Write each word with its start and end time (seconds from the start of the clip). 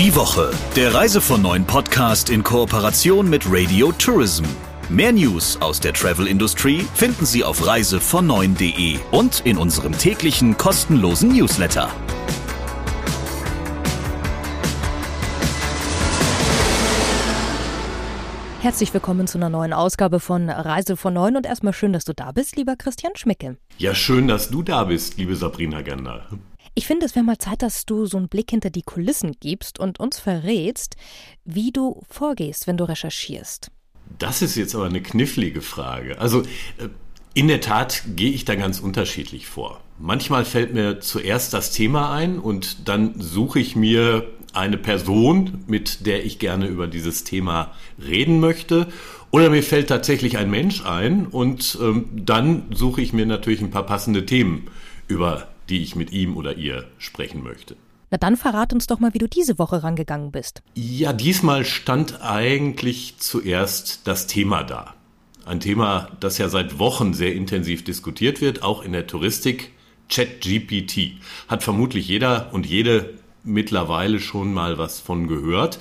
Die 0.00 0.16
Woche, 0.16 0.50
der 0.76 0.94
Reise 0.94 1.20
von 1.20 1.42
neuen 1.42 1.66
Podcast 1.66 2.30
in 2.30 2.42
Kooperation 2.42 3.28
mit 3.28 3.44
Radio 3.46 3.92
Tourism. 3.92 4.44
Mehr 4.88 5.12
News 5.12 5.60
aus 5.60 5.78
der 5.78 5.92
Travel-Industrie 5.92 6.86
finden 6.94 7.26
Sie 7.26 7.44
auf 7.44 7.60
reisevon9.de 7.60 8.98
und 9.10 9.42
in 9.44 9.58
unserem 9.58 9.92
täglichen 9.92 10.56
kostenlosen 10.56 11.36
Newsletter. 11.36 11.90
Herzlich 18.62 18.94
willkommen 18.94 19.26
zu 19.26 19.36
einer 19.36 19.50
neuen 19.50 19.74
Ausgabe 19.74 20.18
von 20.18 20.48
Reise 20.48 20.96
von 20.96 21.12
Neun 21.12 21.36
und 21.36 21.44
erstmal 21.44 21.74
schön, 21.74 21.92
dass 21.92 22.06
du 22.06 22.14
da 22.14 22.32
bist, 22.32 22.56
lieber 22.56 22.76
Christian 22.76 23.12
Schmicke. 23.16 23.58
Ja, 23.76 23.94
schön, 23.94 24.28
dass 24.28 24.48
du 24.48 24.62
da 24.62 24.84
bist, 24.84 25.18
liebe 25.18 25.36
Sabrina 25.36 25.82
Gander. 25.82 26.26
Ich 26.74 26.86
finde, 26.86 27.06
es 27.06 27.14
wäre 27.14 27.24
mal 27.24 27.38
Zeit, 27.38 27.62
dass 27.62 27.84
du 27.84 28.06
so 28.06 28.16
einen 28.16 28.28
Blick 28.28 28.50
hinter 28.50 28.70
die 28.70 28.82
Kulissen 28.82 29.36
gibst 29.40 29.78
und 29.78 29.98
uns 29.98 30.18
verrätst, 30.18 30.96
wie 31.44 31.72
du 31.72 32.02
vorgehst, 32.08 32.66
wenn 32.66 32.76
du 32.76 32.84
recherchierst. 32.84 33.70
Das 34.18 34.42
ist 34.42 34.56
jetzt 34.56 34.74
aber 34.74 34.86
eine 34.86 35.02
knifflige 35.02 35.62
Frage. 35.62 36.18
Also, 36.18 36.42
äh, 36.42 36.88
in 37.32 37.48
der 37.48 37.60
Tat 37.60 38.02
gehe 38.16 38.32
ich 38.32 38.44
da 38.44 38.56
ganz 38.56 38.80
unterschiedlich 38.80 39.46
vor. 39.46 39.80
Manchmal 39.98 40.44
fällt 40.44 40.74
mir 40.74 41.00
zuerst 41.00 41.54
das 41.54 41.70
Thema 41.70 42.12
ein 42.12 42.38
und 42.38 42.88
dann 42.88 43.20
suche 43.20 43.60
ich 43.60 43.76
mir 43.76 44.26
eine 44.52 44.78
Person, 44.78 45.62
mit 45.68 46.06
der 46.06 46.24
ich 46.24 46.40
gerne 46.40 46.66
über 46.66 46.88
dieses 46.88 47.22
Thema 47.22 47.72
reden 48.04 48.40
möchte. 48.40 48.88
Oder 49.30 49.48
mir 49.48 49.62
fällt 49.62 49.88
tatsächlich 49.88 50.38
ein 50.38 50.50
Mensch 50.50 50.84
ein 50.84 51.26
und 51.26 51.78
ähm, 51.80 52.06
dann 52.12 52.64
suche 52.74 53.00
ich 53.00 53.12
mir 53.12 53.26
natürlich 53.26 53.60
ein 53.60 53.70
paar 53.70 53.86
passende 53.86 54.26
Themen, 54.26 54.66
über 55.06 55.49
die 55.70 55.82
ich 55.82 55.96
mit 55.96 56.12
ihm 56.12 56.36
oder 56.36 56.56
ihr 56.56 56.88
sprechen 56.98 57.42
möchte. 57.42 57.76
Na 58.10 58.18
dann 58.18 58.36
verrat 58.36 58.72
uns 58.72 58.86
doch 58.86 58.98
mal, 58.98 59.14
wie 59.14 59.18
du 59.18 59.28
diese 59.28 59.58
Woche 59.58 59.82
rangegangen 59.82 60.32
bist. 60.32 60.62
Ja, 60.74 61.12
diesmal 61.12 61.64
stand 61.64 62.20
eigentlich 62.22 63.14
zuerst 63.18 64.00
das 64.04 64.26
Thema 64.26 64.64
da. 64.64 64.94
Ein 65.46 65.60
Thema, 65.60 66.10
das 66.20 66.38
ja 66.38 66.48
seit 66.48 66.78
Wochen 66.78 67.14
sehr 67.14 67.34
intensiv 67.34 67.84
diskutiert 67.84 68.40
wird, 68.40 68.62
auch 68.62 68.82
in 68.84 68.92
der 68.92 69.06
Touristik. 69.06 69.72
ChatGPT 70.08 71.20
hat 71.46 71.62
vermutlich 71.62 72.08
jeder 72.08 72.52
und 72.52 72.66
jede 72.66 73.14
mittlerweile 73.44 74.20
schon 74.20 74.52
mal 74.52 74.76
was 74.76 75.00
von 75.00 75.28
gehört. 75.28 75.78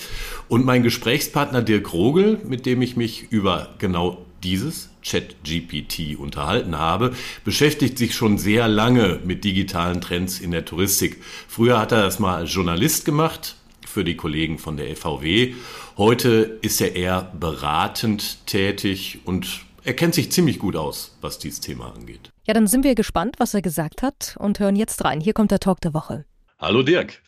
Und 0.48 0.66
mein 0.66 0.84
Gesprächspartner 0.84 1.64
Dirk 1.64 1.92
Rogel, 1.94 2.40
mit 2.46 2.66
dem 2.66 2.82
ich 2.82 2.96
mich 2.96 3.32
über 3.32 3.70
genau 3.80 4.26
dieses 4.44 4.90
ChatGPT 5.04 6.18
unterhalten 6.18 6.78
habe, 6.78 7.14
beschäftigt 7.44 7.98
sich 7.98 8.16
schon 8.16 8.38
sehr 8.38 8.68
lange 8.68 9.20
mit 9.24 9.44
digitalen 9.44 10.02
Trends 10.02 10.40
in 10.40 10.52
der 10.52 10.66
Touristik. 10.66 11.22
Früher 11.48 11.80
hat 11.80 11.92
er 11.92 12.04
das 12.04 12.20
mal 12.20 12.36
als 12.36 12.54
Journalist 12.54 13.06
gemacht 13.06 13.56
für 13.88 14.04
die 14.04 14.16
Kollegen 14.16 14.60
von 14.60 14.78
der 14.78 14.96
FVW. 14.96 15.54
Heute 15.98 16.60
ist 16.62 16.80
er 16.82 16.96
eher 16.96 17.32
beratend 17.40 18.46
tätig 18.46 19.20
und 19.26 19.62
er 19.84 19.94
kennt 19.94 20.14
sich 20.14 20.32
ziemlich 20.32 20.60
gut 20.60 20.76
aus, 20.76 21.18
was 21.22 21.40
dieses 21.40 21.62
Thema 21.62 21.94
angeht. 21.96 22.32
Ja, 22.46 22.54
dann 22.54 22.68
sind 22.68 22.84
wir 22.84 22.96
gespannt, 22.96 23.36
was 23.40 23.54
er 23.54 23.62
gesagt 23.62 24.02
hat 24.02 24.36
und 24.40 24.60
hören 24.60 24.76
jetzt 24.76 25.04
rein. 25.04 25.22
Hier 25.22 25.34
kommt 25.34 25.52
der 25.52 25.60
Talk 25.60 25.82
der 25.82 25.94
Woche. 25.94 26.26
Hallo 26.60 26.84
Dirk. 26.84 27.24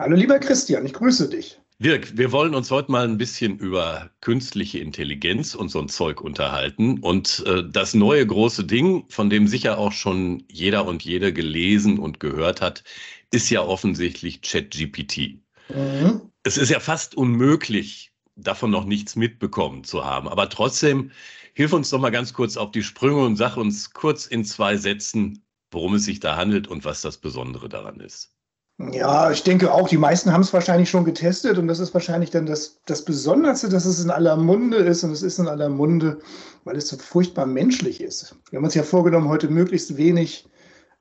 Hallo 0.00 0.16
lieber 0.16 0.38
Christian, 0.38 0.86
ich 0.86 0.94
grüße 0.94 1.28
dich. 1.28 1.60
Dirk, 1.82 2.18
wir 2.18 2.30
wollen 2.30 2.54
uns 2.54 2.70
heute 2.70 2.92
mal 2.92 3.08
ein 3.08 3.16
bisschen 3.16 3.56
über 3.56 4.10
künstliche 4.20 4.80
Intelligenz 4.80 5.54
und 5.54 5.70
so 5.70 5.80
ein 5.80 5.88
Zeug 5.88 6.20
unterhalten. 6.20 6.98
Und 6.98 7.42
äh, 7.46 7.64
das 7.66 7.94
neue 7.94 8.26
große 8.26 8.64
Ding, 8.64 9.06
von 9.08 9.30
dem 9.30 9.48
sicher 9.48 9.78
auch 9.78 9.92
schon 9.92 10.44
jeder 10.50 10.84
und 10.84 11.02
jede 11.02 11.32
gelesen 11.32 11.98
und 11.98 12.20
gehört 12.20 12.60
hat, 12.60 12.84
ist 13.30 13.48
ja 13.48 13.62
offensichtlich 13.62 14.42
ChatGPT. 14.42 15.38
Mhm. 15.70 16.30
Es 16.42 16.58
ist 16.58 16.68
ja 16.68 16.80
fast 16.80 17.14
unmöglich, 17.14 18.12
davon 18.36 18.70
noch 18.70 18.84
nichts 18.84 19.16
mitbekommen 19.16 19.82
zu 19.82 20.04
haben. 20.04 20.28
Aber 20.28 20.50
trotzdem, 20.50 21.12
hilf 21.54 21.72
uns 21.72 21.88
doch 21.88 21.98
mal 21.98 22.10
ganz 22.10 22.34
kurz 22.34 22.58
auf 22.58 22.72
die 22.72 22.82
Sprünge 22.82 23.24
und 23.24 23.36
sag 23.36 23.56
uns 23.56 23.94
kurz 23.94 24.26
in 24.26 24.44
zwei 24.44 24.76
Sätzen, 24.76 25.46
worum 25.70 25.94
es 25.94 26.04
sich 26.04 26.20
da 26.20 26.36
handelt 26.36 26.68
und 26.68 26.84
was 26.84 27.00
das 27.00 27.16
Besondere 27.16 27.70
daran 27.70 28.00
ist. 28.00 28.34
Ja, 28.92 29.30
ich 29.30 29.42
denke 29.42 29.72
auch, 29.72 29.88
die 29.88 29.98
meisten 29.98 30.32
haben 30.32 30.40
es 30.40 30.54
wahrscheinlich 30.54 30.88
schon 30.88 31.04
getestet 31.04 31.58
und 31.58 31.68
das 31.68 31.80
ist 31.80 31.92
wahrscheinlich 31.92 32.30
dann 32.30 32.46
das, 32.46 32.80
das 32.86 33.04
Besonderste, 33.04 33.68
dass 33.68 33.84
es 33.84 34.02
in 34.02 34.10
aller 34.10 34.36
Munde 34.36 34.78
ist 34.78 35.04
und 35.04 35.10
es 35.10 35.22
ist 35.22 35.38
in 35.38 35.48
aller 35.48 35.68
Munde, 35.68 36.18
weil 36.64 36.76
es 36.76 36.88
so 36.88 36.96
furchtbar 36.96 37.44
menschlich 37.44 38.00
ist. 38.00 38.34
Wir 38.48 38.56
haben 38.56 38.64
uns 38.64 38.74
ja 38.74 38.82
vorgenommen, 38.82 39.28
heute 39.28 39.48
möglichst 39.48 39.98
wenig 39.98 40.48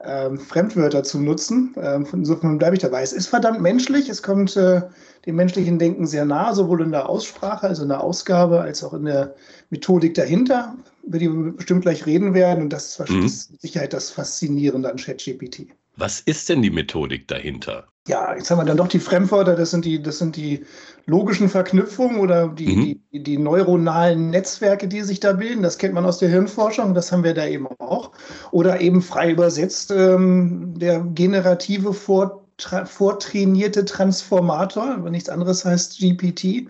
ähm, 0.04 0.40
Fremdwörter 0.40 1.04
zu 1.04 1.20
nutzen. 1.20 1.74
Ähm, 1.82 2.06
insofern 2.12 2.58
bleibe 2.58 2.76
ich 2.76 2.82
dabei. 2.82 3.02
Es 3.02 3.14
ist 3.14 3.28
verdammt 3.28 3.62
menschlich, 3.62 4.10
es 4.10 4.24
kommt 4.24 4.58
äh, 4.58 4.82
dem 5.26 5.36
menschlichen 5.36 5.80
Denken 5.80 6.06
sehr 6.06 6.26
nah, 6.26 6.54
sowohl 6.54 6.82
in 6.82 6.92
der 6.92 7.08
Aussprache, 7.08 7.68
also 7.68 7.84
in 7.84 7.90
der 7.90 8.04
Ausgabe, 8.04 8.60
als 8.60 8.84
auch 8.84 8.94
in 8.94 9.06
der 9.06 9.36
Methodik 9.70 10.16
dahinter, 10.16 10.76
über 11.04 11.20
die 11.20 11.32
wir 11.32 11.54
bestimmt 11.54 11.84
gleich 11.84 12.06
reden 12.06 12.34
werden. 12.34 12.64
Und 12.64 12.74
das 12.74 12.90
ist 12.90 13.00
wahrscheinlich 13.00 13.32
mhm. 13.32 13.52
mit 13.52 13.62
Sicherheit 13.62 13.94
das 13.94 14.10
Faszinierende 14.10 14.90
an 14.90 14.98
ChatGPT. 14.98 15.68
Was 16.00 16.22
ist 16.22 16.48
denn 16.48 16.62
die 16.62 16.70
Methodik 16.70 17.28
dahinter? 17.28 17.88
Ja, 18.08 18.34
jetzt 18.34 18.50
haben 18.50 18.58
wir 18.58 18.66
dann 18.66 18.78
doch 18.78 18.88
die 18.88 19.00
Fremdwörter, 19.00 19.56
das 19.56 19.72
sind 19.72 19.84
die, 19.84 20.02
das 20.02 20.18
sind 20.18 20.38
die 20.38 20.66
logischen 21.06 21.50
Verknüpfungen 21.50 22.20
oder 22.20 22.48
die, 22.48 22.76
mhm. 22.76 23.02
die, 23.12 23.24
die, 23.24 23.38
neuronalen 23.38 24.30
Netzwerke, 24.30 24.88
die 24.88 25.02
sich 25.02 25.20
da 25.20 25.34
bilden. 25.34 25.62
Das 25.62 25.78
kennt 25.78 25.94
man 25.94 26.06
aus 26.06 26.18
der 26.18 26.30
Hirnforschung, 26.30 26.94
das 26.94 27.12
haben 27.12 27.26
wir 27.26 27.34
da 27.34 27.46
eben 27.46 27.68
auch. 27.80 28.12
Oder 28.52 28.80
eben 28.80 29.02
frei 29.02 29.32
übersetzt 29.32 29.92
ähm, 29.92 30.74
der 30.80 31.02
generative 31.02 31.94
Vor 31.94 32.46
vortrainierte 32.86 33.86
Transformator, 33.86 34.96
aber 34.96 35.10
nichts 35.10 35.30
anderes 35.30 35.64
heißt 35.64 35.98
GPT, 36.00 36.68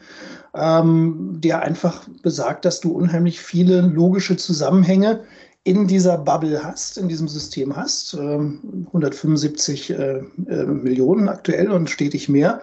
ähm, 0.54 1.34
der 1.42 1.64
einfach 1.64 2.08
besagt, 2.22 2.66
dass 2.66 2.80
du 2.80 2.92
unheimlich 2.92 3.40
viele 3.40 3.82
logische 3.82 4.38
Zusammenhänge 4.38 5.22
in 5.70 5.86
dieser 5.86 6.18
Bubble 6.18 6.64
hast, 6.64 6.98
in 6.98 7.08
diesem 7.08 7.28
System 7.28 7.76
hast. 7.76 8.16
175 8.16 9.92
ähm, 9.92 10.32
äh, 10.48 10.52
äh, 10.52 10.66
Millionen 10.66 11.30
aktuell 11.30 11.70
und 11.70 11.92
stetig 11.92 12.28
mehr. 12.28 12.62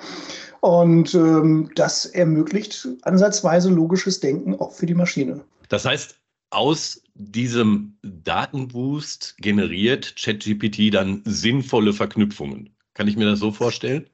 Und 0.60 1.14
ähm, 1.14 1.70
das 1.76 2.06
ermöglicht 2.06 2.88
ansatzweise 3.02 3.70
logisches 3.70 4.18
Denken 4.18 4.56
auch 4.56 4.72
für 4.72 4.86
die 4.86 4.94
Maschine. 4.94 5.44
Das 5.68 5.84
heißt, 5.84 6.16
aus 6.50 7.00
diesem 7.14 7.96
Datenboost 8.02 9.36
generiert 9.38 10.16
ChatGPT 10.16 10.92
dann 10.92 11.22
sinnvolle 11.24 11.92
Verknüpfungen. 11.92 12.70
Kann 12.94 13.06
ich 13.06 13.16
mir 13.16 13.26
das 13.26 13.38
so 13.38 13.52
vorstellen? 13.52 14.06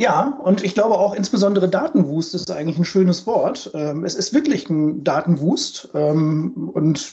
Ja, 0.00 0.40
und 0.42 0.64
ich 0.64 0.72
glaube 0.72 0.98
auch 0.98 1.14
insbesondere 1.14 1.68
Datenwust 1.68 2.34
ist 2.34 2.50
eigentlich 2.50 2.78
ein 2.78 2.86
schönes 2.86 3.26
Wort. 3.26 3.70
Ähm, 3.74 4.02
es 4.06 4.14
ist 4.14 4.32
wirklich 4.32 4.70
ein 4.70 5.04
Datenwust 5.04 5.90
ähm, 5.92 6.70
und 6.72 7.12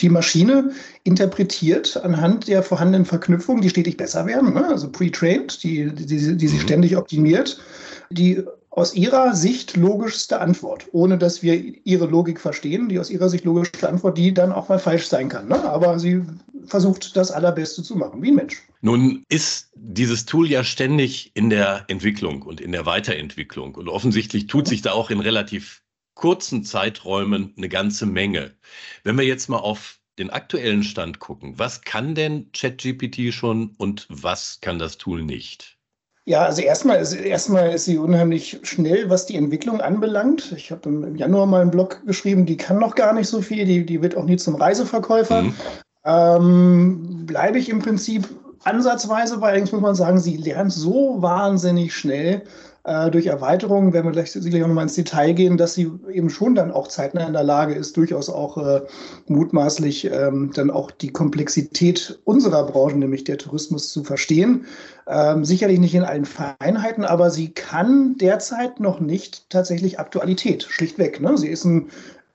die 0.00 0.08
Maschine 0.08 0.70
interpretiert 1.04 2.02
anhand 2.02 2.48
der 2.48 2.62
vorhandenen 2.62 3.04
Verknüpfungen, 3.04 3.60
die 3.60 3.68
stetig 3.68 3.98
besser 3.98 4.24
werden, 4.24 4.54
ne? 4.54 4.66
also 4.66 4.88
pre-trained, 4.88 5.62
die, 5.62 5.94
die, 5.94 6.06
die, 6.06 6.48
sich 6.48 6.60
mhm. 6.60 6.64
ständig 6.64 6.96
optimiert, 6.96 7.60
die 8.08 8.42
aus 8.70 8.94
ihrer 8.94 9.34
Sicht 9.36 9.76
logischste 9.76 10.40
Antwort, 10.40 10.86
ohne 10.92 11.18
dass 11.18 11.42
wir 11.42 11.62
ihre 11.84 12.06
Logik 12.06 12.40
verstehen, 12.40 12.88
die 12.88 12.98
aus 12.98 13.10
ihrer 13.10 13.28
Sicht 13.28 13.44
logischste 13.44 13.90
Antwort, 13.90 14.16
die 14.16 14.32
dann 14.32 14.52
auch 14.52 14.70
mal 14.70 14.78
falsch 14.78 15.06
sein 15.06 15.28
kann. 15.28 15.48
Ne? 15.48 15.62
Aber 15.64 15.98
sie 15.98 16.22
versucht 16.66 17.16
das 17.16 17.30
Allerbeste 17.30 17.82
zu 17.82 17.96
machen, 17.96 18.22
wie 18.22 18.28
ein 18.28 18.36
Mensch. 18.36 18.62
Nun 18.80 19.24
ist 19.28 19.70
dieses 19.74 20.24
Tool 20.24 20.50
ja 20.50 20.64
ständig 20.64 21.30
in 21.34 21.50
der 21.50 21.84
Entwicklung 21.88 22.42
und 22.42 22.60
in 22.60 22.72
der 22.72 22.86
Weiterentwicklung. 22.86 23.74
Und 23.74 23.88
offensichtlich 23.88 24.46
tut 24.46 24.66
sich 24.66 24.82
da 24.82 24.92
auch 24.92 25.10
in 25.10 25.20
relativ 25.20 25.82
kurzen 26.14 26.64
Zeiträumen 26.64 27.54
eine 27.56 27.68
ganze 27.68 28.06
Menge. 28.06 28.54
Wenn 29.04 29.16
wir 29.16 29.24
jetzt 29.24 29.48
mal 29.48 29.58
auf 29.58 29.98
den 30.18 30.30
aktuellen 30.30 30.82
Stand 30.82 31.18
gucken, 31.18 31.58
was 31.58 31.82
kann 31.82 32.14
denn 32.14 32.50
ChatGPT 32.52 33.32
schon 33.32 33.74
und 33.78 34.06
was 34.08 34.60
kann 34.60 34.78
das 34.78 34.98
Tool 34.98 35.22
nicht? 35.22 35.78
Ja, 36.24 36.44
also 36.44 36.62
erstmal 36.62 37.00
ist, 37.00 37.14
erstmal 37.14 37.72
ist 37.72 37.86
sie 37.86 37.98
unheimlich 37.98 38.60
schnell, 38.62 39.10
was 39.10 39.26
die 39.26 39.34
Entwicklung 39.34 39.80
anbelangt. 39.80 40.52
Ich 40.56 40.70
habe 40.70 40.88
im 40.88 41.16
Januar 41.16 41.46
mal 41.46 41.62
einen 41.62 41.72
Blog 41.72 42.02
geschrieben, 42.06 42.46
die 42.46 42.56
kann 42.56 42.78
noch 42.78 42.94
gar 42.94 43.12
nicht 43.12 43.26
so 43.26 43.42
viel, 43.42 43.64
die, 43.64 43.84
die 43.84 44.02
wird 44.02 44.16
auch 44.16 44.24
nie 44.24 44.36
zum 44.36 44.54
Reiseverkäufer. 44.54 45.42
Mhm. 45.42 45.54
Ähm, 46.04 47.26
bleibe 47.26 47.58
ich 47.58 47.68
im 47.68 47.78
Prinzip 47.78 48.28
ansatzweise 48.64 49.38
bei, 49.38 49.48
allerdings 49.48 49.72
muss 49.72 49.80
man 49.80 49.94
sagen, 49.94 50.18
sie 50.18 50.36
lernt 50.36 50.72
so 50.72 51.20
wahnsinnig 51.20 51.94
schnell, 51.94 52.42
äh, 52.84 53.10
durch 53.10 53.26
Erweiterungen, 53.26 53.92
werden 53.92 54.06
wir 54.06 54.12
gleich 54.12 54.32
sicherlich 54.32 54.62
auch 54.64 54.68
nochmal 54.68 54.84
ins 54.84 54.94
Detail 54.94 55.32
gehen, 55.34 55.56
dass 55.56 55.74
sie 55.74 55.90
eben 56.10 56.30
schon 56.30 56.56
dann 56.56 56.72
auch 56.72 56.88
zeitnah 56.88 57.26
in 57.26 57.32
der 57.32 57.44
Lage 57.44 57.74
ist, 57.74 57.96
durchaus 57.96 58.28
auch 58.28 58.58
äh, 58.58 58.80
mutmaßlich 59.28 60.10
ähm, 60.10 60.50
dann 60.54 60.70
auch 60.70 60.90
die 60.90 61.12
Komplexität 61.12 62.18
unserer 62.24 62.66
Branche, 62.66 62.96
nämlich 62.96 63.22
der 63.24 63.38
Tourismus, 63.38 63.92
zu 63.92 64.02
verstehen. 64.02 64.66
Ähm, 65.06 65.44
sicherlich 65.44 65.78
nicht 65.78 65.94
in 65.94 66.02
allen 66.02 66.24
Feinheiten, 66.24 67.04
aber 67.04 67.30
sie 67.30 67.50
kann 67.50 68.16
derzeit 68.18 68.80
noch 68.80 68.98
nicht 68.98 69.48
tatsächlich 69.50 70.00
Aktualität, 70.00 70.64
schlichtweg. 70.64 71.20
Ne? 71.20 71.38
Sie 71.38 71.48
ist 71.48 71.64
ein 71.64 71.88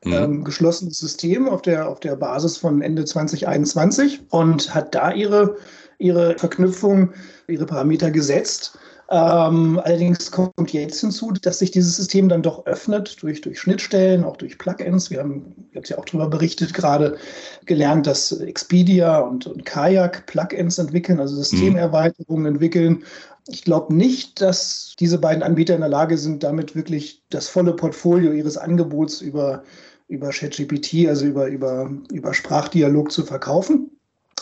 Mhm. 0.04 0.14
Ähm, 0.14 0.44
geschlossenes 0.44 1.00
System 1.00 1.50
auf 1.50 1.62
der, 1.62 1.90
auf 1.90 2.00
der 2.00 2.16
Basis 2.16 2.58
von 2.58 2.82
Ende 2.82 3.06
2021 3.06 4.22
und 4.30 4.74
hat 4.74 4.94
da 4.94 5.12
ihre, 5.12 5.58
ihre 5.98 6.38
Verknüpfung, 6.38 7.14
ihre 7.48 7.66
Parameter 7.66 8.12
gesetzt 8.12 8.78
Ähm, 9.10 9.80
allerdings 9.84 10.32
kommt 10.32 10.74
jetzt 10.74 11.00
hinzu, 11.00 11.32
dass 11.32 11.60
sich 11.60 11.72
dieses 11.72 11.96
System 11.96 12.28
dann 12.28 12.42
doch 12.42 12.66
öffnet 12.66 13.22
durch, 13.22 13.40
durch 13.40 13.58
Schnittstellen, 13.58 14.26
auch 14.26 14.36
durch 14.36 14.58
Plugins. 14.58 15.10
Wir 15.10 15.20
haben, 15.20 15.56
ihr 15.72 15.78
habt 15.78 15.88
ja 15.88 15.98
auch 15.98 16.04
darüber 16.04 16.28
berichtet, 16.28 16.74
gerade 16.74 17.18
gelernt, 17.66 18.06
dass 18.06 18.34
Expedia 18.34 19.20
und, 19.20 19.48
und 19.48 19.64
Kayak 19.66 20.26
Plugins 20.26 20.78
entwickeln, 20.78 21.22
also 21.22 21.38
Systemerweiterungen 21.38 22.44
mhm. 22.44 22.54
entwickeln. 22.56 23.04
Ich 23.48 23.64
glaube 23.64 23.96
nicht, 23.96 24.42
dass 24.42 24.94
diese 25.00 25.18
beiden 25.18 25.42
Anbieter 25.42 25.74
in 25.76 25.80
der 25.80 25.90
Lage 25.90 26.18
sind, 26.18 26.44
damit 26.44 26.76
wirklich 26.76 27.24
das 27.30 27.48
volle 27.48 27.74
Portfolio 27.74 28.34
ihres 28.34 28.58
Angebots 28.58 29.22
über, 29.22 29.64
über 30.08 30.30
ChatGPT, 30.30 31.08
also 31.08 31.26
über, 31.26 31.48
über, 31.48 31.90
über 32.12 32.34
Sprachdialog 32.34 33.12
zu 33.12 33.24
verkaufen. 33.24 33.92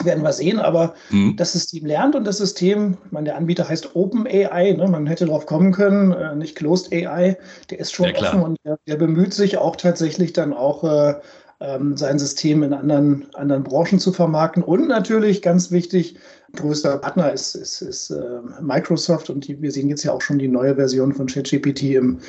Werden 0.04 0.24
wir 0.24 0.34
sehen, 0.34 0.60
aber 0.60 0.94
mhm. 1.10 1.38
das 1.38 1.54
System 1.54 1.86
lernt 1.86 2.16
und 2.16 2.26
das 2.26 2.40
System, 2.40 2.98
ich 3.06 3.12
meine, 3.14 3.26
der 3.26 3.38
Anbieter 3.38 3.70
heißt 3.70 3.96
OpenAI, 3.96 4.74
ne? 4.74 4.90
man 4.90 5.08
hätte 5.08 5.26
darauf 5.26 5.46
kommen 5.46 5.72
können, 5.72 6.12
äh, 6.12 6.36
nicht 6.36 6.58
Closed 6.58 6.92
AI, 6.92 7.38
der 7.70 7.80
ist 7.80 7.94
schon 7.94 8.08
ja, 8.08 8.20
offen 8.20 8.42
und 8.42 8.60
der, 8.66 8.78
der, 8.88 8.98
bemüht 8.98 9.34
sich 9.34 9.58
auch 9.58 9.78
tatsächlich 9.78 10.34
dann 10.34 10.52
auch 10.52 10.84
äh, 10.84 11.16
ähm, 11.62 11.96
sein 11.96 12.20
System 12.20 12.64
in 12.64 12.74
anderen, 12.74 13.34
anderen 13.36 13.64
Branchen 13.64 13.98
zu 13.98 14.12
vermarkten. 14.12 14.64
Und 14.64 14.90
natürlich, 14.90 15.42
ganz 15.42 15.72
wichtig, 15.72 16.18
größter 16.56 16.98
Partner 16.98 17.32
ist, 17.32 17.56
ist, 17.56 17.82
ist 17.82 18.10
äh, 18.10 18.42
Microsoft 18.62 19.30
und 19.30 19.48
die, 19.48 19.62
wir 19.62 19.72
sehen 19.72 19.88
jetzt 19.88 20.04
ja 20.04 20.12
auch 20.12 20.22
schon 20.22 20.40
die 20.40 20.50
neue 20.50 20.76
Version 20.76 21.14
von 21.14 21.28
ChatGPT 21.28 21.84
im, 21.84 22.20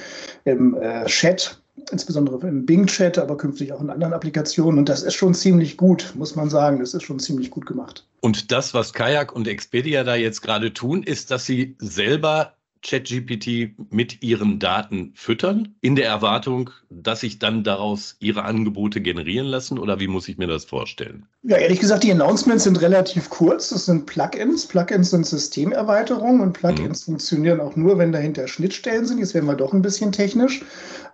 im 0.45 0.77
äh, 0.81 1.05
Chat 1.07 1.61
insbesondere 1.91 2.47
im 2.49 2.67
Bing-Chat, 2.67 3.19
aber 3.19 3.37
künftig 3.37 3.73
auch 3.73 3.81
in 3.81 3.91
anderen 3.91 4.13
Applikationen. 4.13 4.79
Und 4.79 4.89
das 4.89 5.03
ist 5.03 5.15
schon 5.15 5.35
ziemlich 5.35 5.77
gut, 5.77 6.13
muss 6.15 6.35
man 6.35 6.51
sagen. 6.51 6.81
Das 6.81 6.95
ist 6.95 7.03
schon 7.03 7.19
ziemlich 7.19 7.51
gut 7.51 7.67
gemacht. 7.67 8.07
Und 8.21 8.51
das, 8.51 8.75
was 8.75 8.93
Kayak 8.93 9.35
und 9.35 9.47
Expedia 9.47 10.03
da 10.03 10.17
jetzt 10.17 10.43
gerade 10.43 10.73
tun, 10.73 11.03
ist, 11.03 11.31
dass 11.31 11.47
sie 11.47 11.77
selber 11.79 12.56
ChatGPT 12.87 13.75
mit 13.91 14.23
ihren 14.23 14.61
Daten 14.61 15.13
füttern, 15.15 15.75
in 15.81 15.97
der 15.97 16.07
Erwartung, 16.07 16.71
dass 16.89 17.21
sich 17.21 17.41
dann 17.41 17.65
daraus 17.65 18.17
ihre 18.21 18.45
Angebote 18.45 19.01
generieren 19.01 19.49
lassen? 19.49 19.79
Oder 19.79 19.99
wie 19.99 20.07
muss 20.07 20.29
ich 20.29 20.39
mir 20.39 20.47
das 20.47 20.65
vorstellen? 20.65 21.27
Ja, 21.43 21.57
ehrlich 21.57 21.81
gesagt, 21.81 22.05
die 22.05 22.13
Announcements 22.13 22.65
sind 22.65 22.81
relativ 22.81 23.29
kurz. 23.29 23.71
Das 23.71 23.87
sind 23.87 24.07
Plugins. 24.07 24.67
Plugins 24.67 25.11
sind 25.11 25.27
Systemerweiterungen 25.27 26.41
und 26.41 26.53
Plugins 26.53 27.07
mhm. 27.07 27.13
funktionieren 27.13 27.61
auch 27.61 27.75
nur, 27.75 27.99
wenn 27.99 28.13
dahinter 28.13 28.47
Schnittstellen 28.47 29.05
sind. 29.05 29.19
Jetzt 29.19 29.35
werden 29.35 29.47
wir 29.47 29.57
doch 29.57 29.73
ein 29.73 29.83
bisschen 29.83 30.13
technisch. 30.13 30.65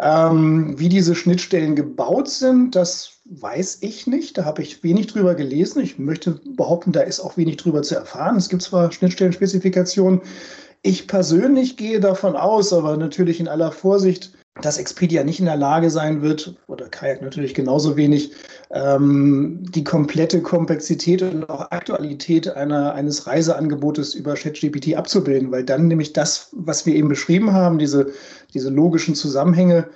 Ähm, 0.01 0.79
wie 0.79 0.91
diese 0.91 1.15
Schnittstellen 1.15 1.75
gebaut 1.75 2.29
sind, 2.29 2.75
das 2.75 3.21
weiß 3.25 3.79
ich 3.81 4.07
nicht. 4.07 4.37
Da 4.37 4.45
habe 4.45 4.63
ich 4.63 4.83
wenig 4.83 5.07
drüber 5.07 5.35
gelesen. 5.35 5.81
Ich 5.81 5.99
möchte 5.99 6.41
behaupten, 6.57 6.93
da 6.93 7.01
ist 7.01 7.21
auch 7.21 7.39
wenig 7.39 7.57
drüber 7.57 7.83
zu 7.83 7.95
erfahren. 7.95 8.37
Es 8.37 8.51
gibt 8.51 8.63
zwar 8.63 8.93
Schnittstellenspezifikationen, 8.93 10.21
ich 10.83 11.07
persönlich 11.07 11.77
gehe 11.77 12.01
davon 12.01 12.37
aus, 12.37 12.73
aber 12.73 12.97
natürlich 12.97 13.41
in 13.41 13.49
aller 13.49 13.73
Vorsicht, 13.73 14.33
dass 14.61 14.79
Expedia 14.79 15.25
nicht 15.25 15.41
in 15.41 15.47
der 15.47 15.57
Lage 15.57 15.91
sein 15.91 16.21
wird, 16.21 16.57
oder 16.67 16.89
Kayak 16.89 17.23
natürlich 17.23 17.55
genauso 17.55 17.97
wenig, 17.97 18.33
ähm, 18.71 19.63
die 19.71 19.85
komplette 19.85 20.43
Komplexität 20.43 21.23
und 21.23 21.49
auch 21.49 21.71
Aktualität 21.71 22.49
einer, 22.49 22.93
eines 22.93 23.27
Reiseangebotes 23.27 24.15
über 24.15 24.35
ChatGPT 24.35 24.95
abzubilden, 24.95 25.51
weil 25.53 25.65
dann 25.65 25.89
nämlich 25.89 26.13
das, 26.13 26.51
was 26.53 26.85
wir 26.85 26.95
eben 26.95 27.09
beschrieben 27.09 27.53
haben, 27.53 27.79
diese, 27.79 28.13
diese 28.53 28.69
logischen 28.69 29.15
Zusammenhänge, 29.15 29.89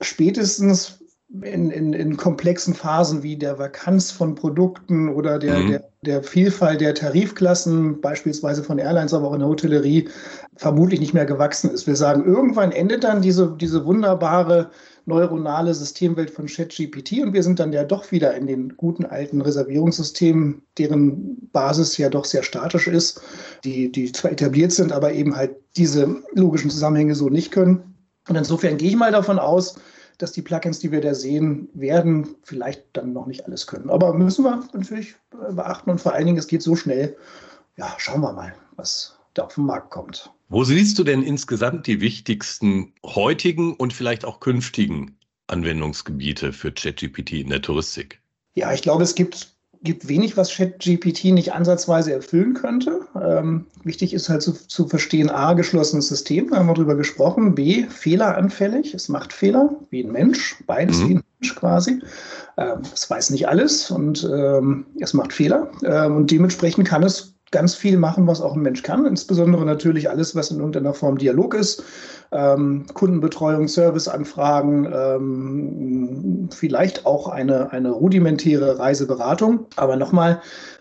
spätestens 0.00 1.00
in, 1.42 1.70
in, 1.70 1.92
in 1.92 2.16
komplexen 2.16 2.74
Phasen 2.74 3.22
wie 3.22 3.36
der 3.36 3.58
Vakanz 3.58 4.10
von 4.10 4.34
Produkten 4.34 5.10
oder 5.10 5.38
der, 5.38 5.58
mhm. 5.58 5.68
der, 5.68 5.88
der 6.02 6.22
Vielfalt 6.22 6.80
der 6.80 6.94
Tarifklassen, 6.94 8.00
beispielsweise 8.00 8.64
von 8.64 8.78
Airlines, 8.78 9.12
aber 9.12 9.28
auch 9.28 9.34
in 9.34 9.40
der 9.40 9.48
Hotellerie, 9.48 10.08
vermutlich 10.56 11.00
nicht 11.00 11.12
mehr 11.12 11.26
gewachsen 11.26 11.70
ist. 11.70 11.86
Wir 11.86 11.96
sagen, 11.96 12.24
irgendwann 12.24 12.72
endet 12.72 13.04
dann 13.04 13.20
diese, 13.20 13.54
diese 13.60 13.84
wunderbare 13.84 14.70
neuronale 15.04 15.72
Systemwelt 15.74 16.30
von 16.30 16.46
ChatGPT 16.46 17.22
und 17.22 17.32
wir 17.32 17.42
sind 17.42 17.58
dann 17.58 17.72
ja 17.72 17.84
doch 17.84 18.10
wieder 18.10 18.34
in 18.34 18.46
den 18.46 18.76
guten 18.76 19.04
alten 19.04 19.40
Reservierungssystemen, 19.40 20.62
deren 20.76 21.48
Basis 21.52 21.96
ja 21.98 22.08
doch 22.08 22.24
sehr 22.24 22.42
statisch 22.42 22.88
ist, 22.88 23.20
die, 23.64 23.90
die 23.90 24.12
zwar 24.12 24.32
etabliert 24.32 24.72
sind, 24.72 24.92
aber 24.92 25.12
eben 25.12 25.34
halt 25.34 25.56
diese 25.76 26.16
logischen 26.34 26.70
Zusammenhänge 26.70 27.14
so 27.14 27.28
nicht 27.28 27.52
können. 27.52 27.94
Und 28.28 28.36
insofern 28.36 28.76
gehe 28.76 28.90
ich 28.90 28.96
mal 28.96 29.12
davon 29.12 29.38
aus, 29.38 29.76
dass 30.18 30.32
die 30.32 30.42
Plugins, 30.42 30.80
die 30.80 30.92
wir 30.92 31.00
da 31.00 31.14
sehen 31.14 31.68
werden, 31.74 32.36
vielleicht 32.42 32.84
dann 32.92 33.12
noch 33.12 33.26
nicht 33.26 33.46
alles 33.46 33.66
können. 33.66 33.88
Aber 33.88 34.12
müssen 34.12 34.44
wir 34.44 34.62
natürlich 34.72 35.14
beachten 35.30 35.90
und 35.90 36.00
vor 36.00 36.12
allen 36.12 36.26
Dingen, 36.26 36.38
es 36.38 36.48
geht 36.48 36.62
so 36.62 36.76
schnell. 36.76 37.16
Ja, 37.76 37.94
schauen 37.98 38.20
wir 38.20 38.32
mal, 38.32 38.52
was 38.76 39.16
da 39.34 39.44
auf 39.44 39.54
den 39.54 39.64
Markt 39.64 39.90
kommt. 39.90 40.30
Wo 40.48 40.64
siehst 40.64 40.98
du 40.98 41.04
denn 41.04 41.22
insgesamt 41.22 41.86
die 41.86 42.00
wichtigsten 42.00 42.92
heutigen 43.04 43.74
und 43.74 43.92
vielleicht 43.92 44.24
auch 44.24 44.40
künftigen 44.40 45.16
Anwendungsgebiete 45.46 46.52
für 46.52 46.72
ChatGPT 46.72 47.32
in 47.32 47.50
der 47.50 47.62
Touristik? 47.62 48.20
Ja, 48.54 48.72
ich 48.72 48.82
glaube, 48.82 49.04
es 49.04 49.14
gibt 49.14 49.54
gibt 49.82 50.08
wenig, 50.08 50.36
was 50.36 50.54
ChatGPT 50.54 51.26
nicht 51.26 51.52
ansatzweise 51.52 52.12
erfüllen 52.12 52.54
könnte. 52.54 53.00
Ähm, 53.20 53.66
wichtig 53.84 54.12
ist 54.12 54.28
halt 54.28 54.42
zu, 54.42 54.52
zu, 54.52 54.88
verstehen, 54.88 55.30
A, 55.30 55.52
geschlossenes 55.54 56.08
System, 56.08 56.50
da 56.50 56.56
haben 56.56 56.66
wir 56.66 56.74
drüber 56.74 56.96
gesprochen, 56.96 57.54
B, 57.54 57.84
fehleranfällig, 57.84 58.94
es 58.94 59.08
macht 59.08 59.32
Fehler, 59.32 59.70
wie 59.90 60.02
ein 60.02 60.12
Mensch, 60.12 60.56
beides 60.66 60.98
mhm. 60.98 61.08
wie 61.08 61.14
ein 61.14 61.22
Mensch 61.40 61.54
quasi. 61.54 62.02
Ähm, 62.56 62.82
es 62.92 63.08
weiß 63.08 63.30
nicht 63.30 63.48
alles 63.48 63.90
und 63.90 64.28
ähm, 64.32 64.86
es 65.00 65.14
macht 65.14 65.32
Fehler 65.32 65.70
ähm, 65.84 66.16
und 66.16 66.30
dementsprechend 66.30 66.86
kann 66.86 67.02
es 67.02 67.37
ganz 67.50 67.74
viel 67.74 67.96
machen, 67.96 68.26
was 68.26 68.40
auch 68.40 68.54
ein 68.54 68.62
Mensch 68.62 68.82
kann, 68.82 69.06
insbesondere 69.06 69.64
natürlich 69.64 70.10
alles, 70.10 70.34
was 70.34 70.50
in 70.50 70.58
irgendeiner 70.58 70.94
Form 70.94 71.18
Dialog 71.18 71.54
ist, 71.54 71.82
ähm, 72.32 72.86
Kundenbetreuung, 72.94 73.68
Serviceanfragen, 73.68 74.92
ähm, 74.92 76.48
vielleicht 76.52 77.06
auch 77.06 77.28
eine, 77.28 77.72
eine 77.72 77.90
rudimentäre 77.90 78.78
Reiseberatung. 78.78 79.66
Aber 79.76 79.96
nochmal, 79.96 80.40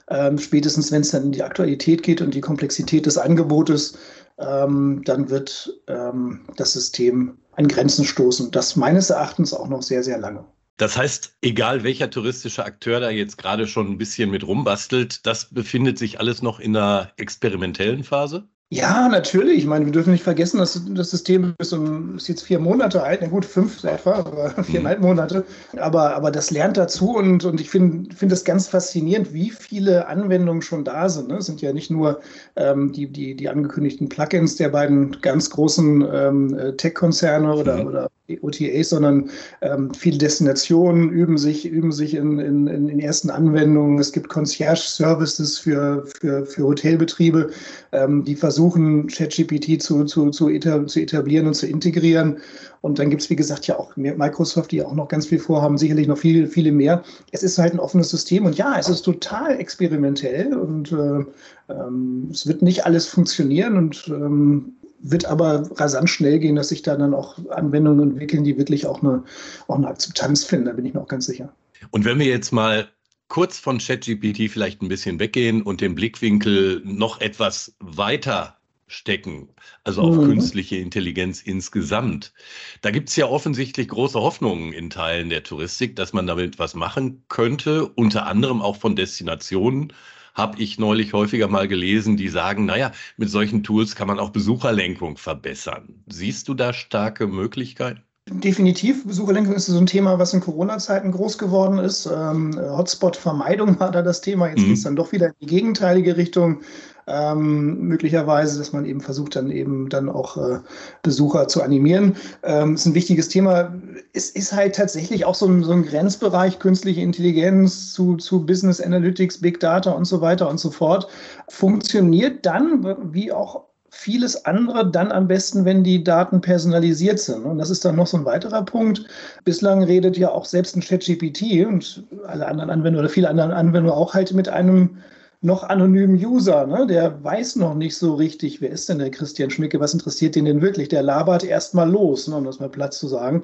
ähm, 0.09 0.37
spätestens 0.37 0.91
wenn 0.91 1.01
es 1.01 1.11
dann 1.11 1.23
in 1.23 1.31
die 1.31 1.43
Aktualität 1.43 2.03
geht 2.03 2.21
und 2.21 2.33
die 2.33 2.41
Komplexität 2.41 3.05
des 3.05 3.17
Angebotes, 3.17 3.97
ähm, 4.37 5.01
dann 5.05 5.29
wird 5.29 5.73
ähm, 5.87 6.41
das 6.57 6.73
System 6.73 7.37
an 7.53 7.67
Grenzen 7.67 8.05
stoßen. 8.05 8.51
Das 8.51 8.75
meines 8.75 9.09
Erachtens 9.09 9.53
auch 9.53 9.67
noch 9.67 9.81
sehr, 9.81 10.03
sehr 10.03 10.19
lange. 10.19 10.45
Das 10.77 10.95
heißt, 10.95 11.37
egal 11.41 11.83
welcher 11.83 12.09
touristische 12.09 12.63
Akteur 12.63 12.99
da 12.99 13.09
jetzt 13.09 13.37
gerade 13.37 13.67
schon 13.67 13.87
ein 13.87 13.97
bisschen 13.97 14.29
mit 14.29 14.45
rumbastelt, 14.45 15.25
das 15.25 15.49
befindet 15.51 15.97
sich 15.97 16.19
alles 16.19 16.43
noch 16.43 16.59
in 16.59 16.77
einer 16.77 17.11
experimentellen 17.17 18.03
Phase? 18.03 18.47
Ja, 18.69 19.07
natürlich. 19.07 19.59
Ich 19.59 19.65
meine, 19.65 19.85
wir 19.85 19.93
dürfen 19.93 20.11
nicht 20.11 20.25
vergessen, 20.25 20.57
dass 20.57 20.79
das 20.89 21.09
System 21.09 21.55
ist, 21.57 21.71
um, 21.71 22.17
ist 22.17 22.27
jetzt 22.27 22.43
vier 22.43 22.59
Monate 22.59 23.01
alt, 23.01 23.21
na 23.21 23.27
gut, 23.27 23.45
fünf 23.45 23.81
etwa, 23.85 24.15
aber 24.15 24.49
viereinhalb 24.63 24.99
mhm. 24.99 25.05
Monate. 25.05 25.45
Aber, 25.77 26.13
aber 26.13 26.31
das 26.31 26.51
lernt 26.51 26.75
dazu 26.75 27.15
und, 27.15 27.45
und 27.45 27.61
ich 27.61 27.69
finde 27.69 28.13
finde 28.13 28.35
es 28.35 28.43
ganz 28.43 28.67
faszinierend, 28.67 29.33
wie 29.33 29.51
viele 29.51 30.07
Anwendungen 30.07 30.61
schon 30.61 30.83
da 30.83 31.07
sind. 31.07 31.29
Ne? 31.29 31.37
Es 31.37 31.45
sind 31.45 31.61
ja 31.61 31.71
nicht 31.71 31.89
nur 31.89 32.19
ähm, 32.57 32.91
die, 32.91 33.07
die, 33.07 33.35
die 33.35 33.47
angekündigten 33.47 34.09
Plugins 34.09 34.57
der 34.57 34.67
beiden 34.69 35.21
ganz 35.21 35.49
großen 35.49 36.05
ähm, 36.13 36.73
Tech-Konzerne 36.75 37.53
oder, 37.53 37.77
mhm. 37.77 37.87
oder 37.87 38.11
OTAs, 38.41 38.89
sondern 38.89 39.29
ähm, 39.61 39.93
viele 39.93 40.17
Destinationen 40.17 41.09
üben 41.09 41.37
sich, 41.37 41.65
üben 41.65 41.91
sich 41.91 42.13
in, 42.13 42.39
in, 42.39 42.67
in 42.67 42.99
ersten 42.99 43.29
Anwendungen. 43.29 43.99
Es 43.99 44.11
gibt 44.11 44.27
Concierge-Services 44.29 45.57
für, 45.57 46.05
für, 46.19 46.45
für 46.45 46.63
Hotelbetriebe, 46.63 47.51
ähm, 47.93 48.23
die 48.25 48.35
versuchen, 48.35 49.07
ChatGPT 49.07 49.81
zu, 49.81 50.03
zu, 50.05 50.29
zu, 50.31 50.49
etablieren 50.49 51.47
und 51.47 51.53
zu 51.53 51.67
integrieren. 51.67 52.37
Und 52.81 52.99
dann 52.99 53.09
gibt 53.09 53.21
es, 53.21 53.29
wie 53.29 53.35
gesagt, 53.35 53.67
ja 53.67 53.77
auch 53.77 53.95
Microsoft, 53.95 54.71
die 54.71 54.83
auch 54.83 54.93
noch 54.93 55.07
ganz 55.07 55.27
viel 55.27 55.39
vorhaben, 55.39 55.77
sicherlich 55.77 56.07
noch 56.07 56.17
viele, 56.17 56.47
viele 56.47 56.71
mehr. 56.71 57.03
Es 57.31 57.43
ist 57.43 57.57
halt 57.57 57.73
ein 57.73 57.79
offenes 57.79 58.09
System 58.09 58.45
und 58.45 58.57
ja, 58.57 58.77
es 58.77 58.87
ist 58.87 59.01
total 59.01 59.59
experimentell 59.59 60.55
und 60.55 60.91
äh, 60.91 61.25
ähm, 61.69 62.29
es 62.31 62.47
wird 62.47 62.61
nicht 62.61 62.85
alles 62.85 63.07
funktionieren 63.07 63.77
und 63.77 64.07
ähm, 64.07 64.76
wird 64.99 65.25
aber 65.25 65.69
rasant 65.75 66.09
schnell 66.09 66.39
gehen, 66.39 66.55
dass 66.55 66.69
sich 66.69 66.81
da 66.81 66.95
dann 66.95 67.13
auch 67.13 67.37
Anwendungen 67.49 68.11
entwickeln, 68.11 68.43
die 68.43 68.57
wirklich 68.57 68.85
auch 68.87 69.01
eine, 69.01 69.23
auch 69.67 69.75
eine 69.75 69.87
Akzeptanz 69.87 70.43
finden. 70.43 70.65
Da 70.65 70.73
bin 70.73 70.85
ich 70.85 70.93
mir 70.93 71.01
auch 71.01 71.07
ganz 71.07 71.25
sicher. 71.25 71.53
Und 71.91 72.05
wenn 72.05 72.19
wir 72.19 72.25
jetzt 72.25 72.51
mal 72.51 72.87
kurz 73.27 73.59
von 73.59 73.77
ChatGPT 73.77 74.49
vielleicht 74.49 74.81
ein 74.81 74.87
bisschen 74.87 75.19
weggehen 75.19 75.61
und 75.61 75.81
den 75.81 75.95
Blickwinkel 75.95 76.81
noch 76.85 77.21
etwas 77.21 77.75
weiter 77.79 78.57
stecken, 78.87 79.49
also 79.83 80.01
auf 80.01 80.15
mhm. 80.15 80.25
künstliche 80.25 80.77
Intelligenz 80.77 81.41
insgesamt. 81.41 82.33
Da 82.81 82.89
gibt 82.89 83.09
es 83.09 83.17
ja 83.17 83.27
offensichtlich 83.27 83.89
große 83.89 84.19
Hoffnungen 84.19 84.71
in 84.71 84.89
Teilen 84.89 85.29
der 85.29 85.43
Touristik, 85.43 85.97
dass 85.97 86.13
man 86.13 86.25
damit 86.25 86.57
was 86.57 86.73
machen 86.73 87.23
könnte, 87.27 87.85
unter 87.85 88.27
anderem 88.27 88.61
auch 88.61 88.77
von 88.77 88.95
Destinationen, 88.95 89.91
habe 90.37 90.61
ich 90.61 90.77
neulich 90.77 91.13
häufiger 91.13 91.47
mal 91.47 91.67
gelesen, 91.67 92.15
die 92.15 92.29
sagen, 92.29 92.65
naja, 92.65 92.91
mit 93.17 93.29
solchen 93.29 93.63
Tools 93.63 93.95
kann 93.95 94.07
man 94.07 94.19
auch 94.19 94.29
Besucherlenkung 94.29 95.17
verbessern. 95.17 96.03
Siehst 96.05 96.47
du 96.47 96.53
da 96.53 96.73
starke 96.73 97.25
Möglichkeiten? 97.25 98.03
Definitiv. 98.29 99.07
Besucherlenkung 99.07 99.55
ist 99.55 99.65
so 99.65 99.77
ein 99.77 99.85
Thema, 99.87 100.19
was 100.19 100.33
in 100.33 100.41
Corona-Zeiten 100.41 101.11
groß 101.11 101.37
geworden 101.37 101.79
ist. 101.79 102.05
Ähm, 102.05 102.59
Hotspot-Vermeidung 102.59 103.79
war 103.79 103.91
da 103.91 104.01
das 104.01 104.21
Thema. 104.21 104.49
Jetzt 104.49 104.59
mhm. 104.59 104.65
geht 104.65 104.77
es 104.77 104.83
dann 104.83 104.95
doch 104.95 105.11
wieder 105.11 105.27
in 105.27 105.33
die 105.41 105.45
gegenteilige 105.47 106.17
Richtung. 106.17 106.61
Ähm, 107.07 107.87
möglicherweise, 107.87 108.59
dass 108.59 108.73
man 108.73 108.85
eben 108.85 109.01
versucht, 109.01 109.35
dann 109.35 109.49
eben 109.49 109.89
dann 109.89 110.09
auch 110.09 110.37
äh, 110.37 110.59
Besucher 111.03 111.47
zu 111.47 111.61
animieren. 111.63 112.15
Ähm, 112.43 112.75
ist 112.75 112.85
ein 112.85 112.95
wichtiges 112.95 113.29
Thema. 113.29 113.73
Es 114.13 114.29
ist 114.29 114.53
halt 114.53 114.75
tatsächlich 114.75 115.25
auch 115.25 115.35
so 115.35 115.47
ein, 115.47 115.63
so 115.63 115.71
ein 115.71 115.85
Grenzbereich 115.85 116.59
künstliche 116.59 117.01
Intelligenz 117.01 117.93
zu, 117.93 118.17
zu 118.17 118.45
Business 118.45 118.81
Analytics, 118.81 119.39
Big 119.39 119.59
Data 119.59 119.91
und 119.91 120.05
so 120.05 120.21
weiter 120.21 120.49
und 120.49 120.59
so 120.59 120.69
fort. 120.69 121.07
Funktioniert 121.47 122.45
dann, 122.45 123.13
wie 123.13 123.31
auch 123.31 123.63
vieles 123.89 124.45
andere 124.45 124.89
dann 124.89 125.11
am 125.11 125.27
besten, 125.27 125.65
wenn 125.65 125.83
die 125.83 126.03
Daten 126.03 126.41
personalisiert 126.41 127.19
sind. 127.19 127.45
Und 127.45 127.57
das 127.57 127.69
ist 127.69 127.83
dann 127.85 127.95
noch 127.95 128.07
so 128.07 128.17
ein 128.17 128.25
weiterer 128.25 128.63
Punkt. 128.63 129.05
Bislang 129.43 129.81
redet 129.81 130.17
ja 130.17 130.29
auch 130.29 130.45
selbst 130.45 130.75
ein 130.75 130.81
ChatGPT 130.81 131.65
und 131.65 132.03
alle 132.27 132.47
anderen 132.47 132.69
Anwender 132.69 132.99
oder 132.99 133.09
viele 133.09 133.29
andere 133.29 133.55
Anwender 133.55 133.95
auch 133.95 134.13
halt 134.13 134.33
mit 134.33 134.49
einem 134.49 134.97
noch 135.41 135.63
anonymen 135.63 136.15
User, 136.15 136.65
ne? 136.65 136.87
der 136.87 137.23
weiß 137.23 137.57
noch 137.57 137.75
nicht 137.75 137.95
so 137.97 138.15
richtig, 138.15 138.59
wer 138.61 138.71
ist 138.71 138.89
denn 138.89 138.99
der 138.99 139.11
Christian 139.11 139.51
Schmicke, 139.51 139.79
was 139.79 139.93
interessiert 139.93 140.35
den 140.35 140.45
denn 140.45 140.61
wirklich? 140.61 140.89
Der 140.89 141.03
labert 141.03 141.43
erstmal 141.43 141.89
los, 141.89 142.27
ne? 142.27 142.37
um 142.37 142.43
das 142.43 142.59
mal 142.59 142.69
Platz 142.69 142.99
zu 142.99 143.07
sagen 143.07 143.43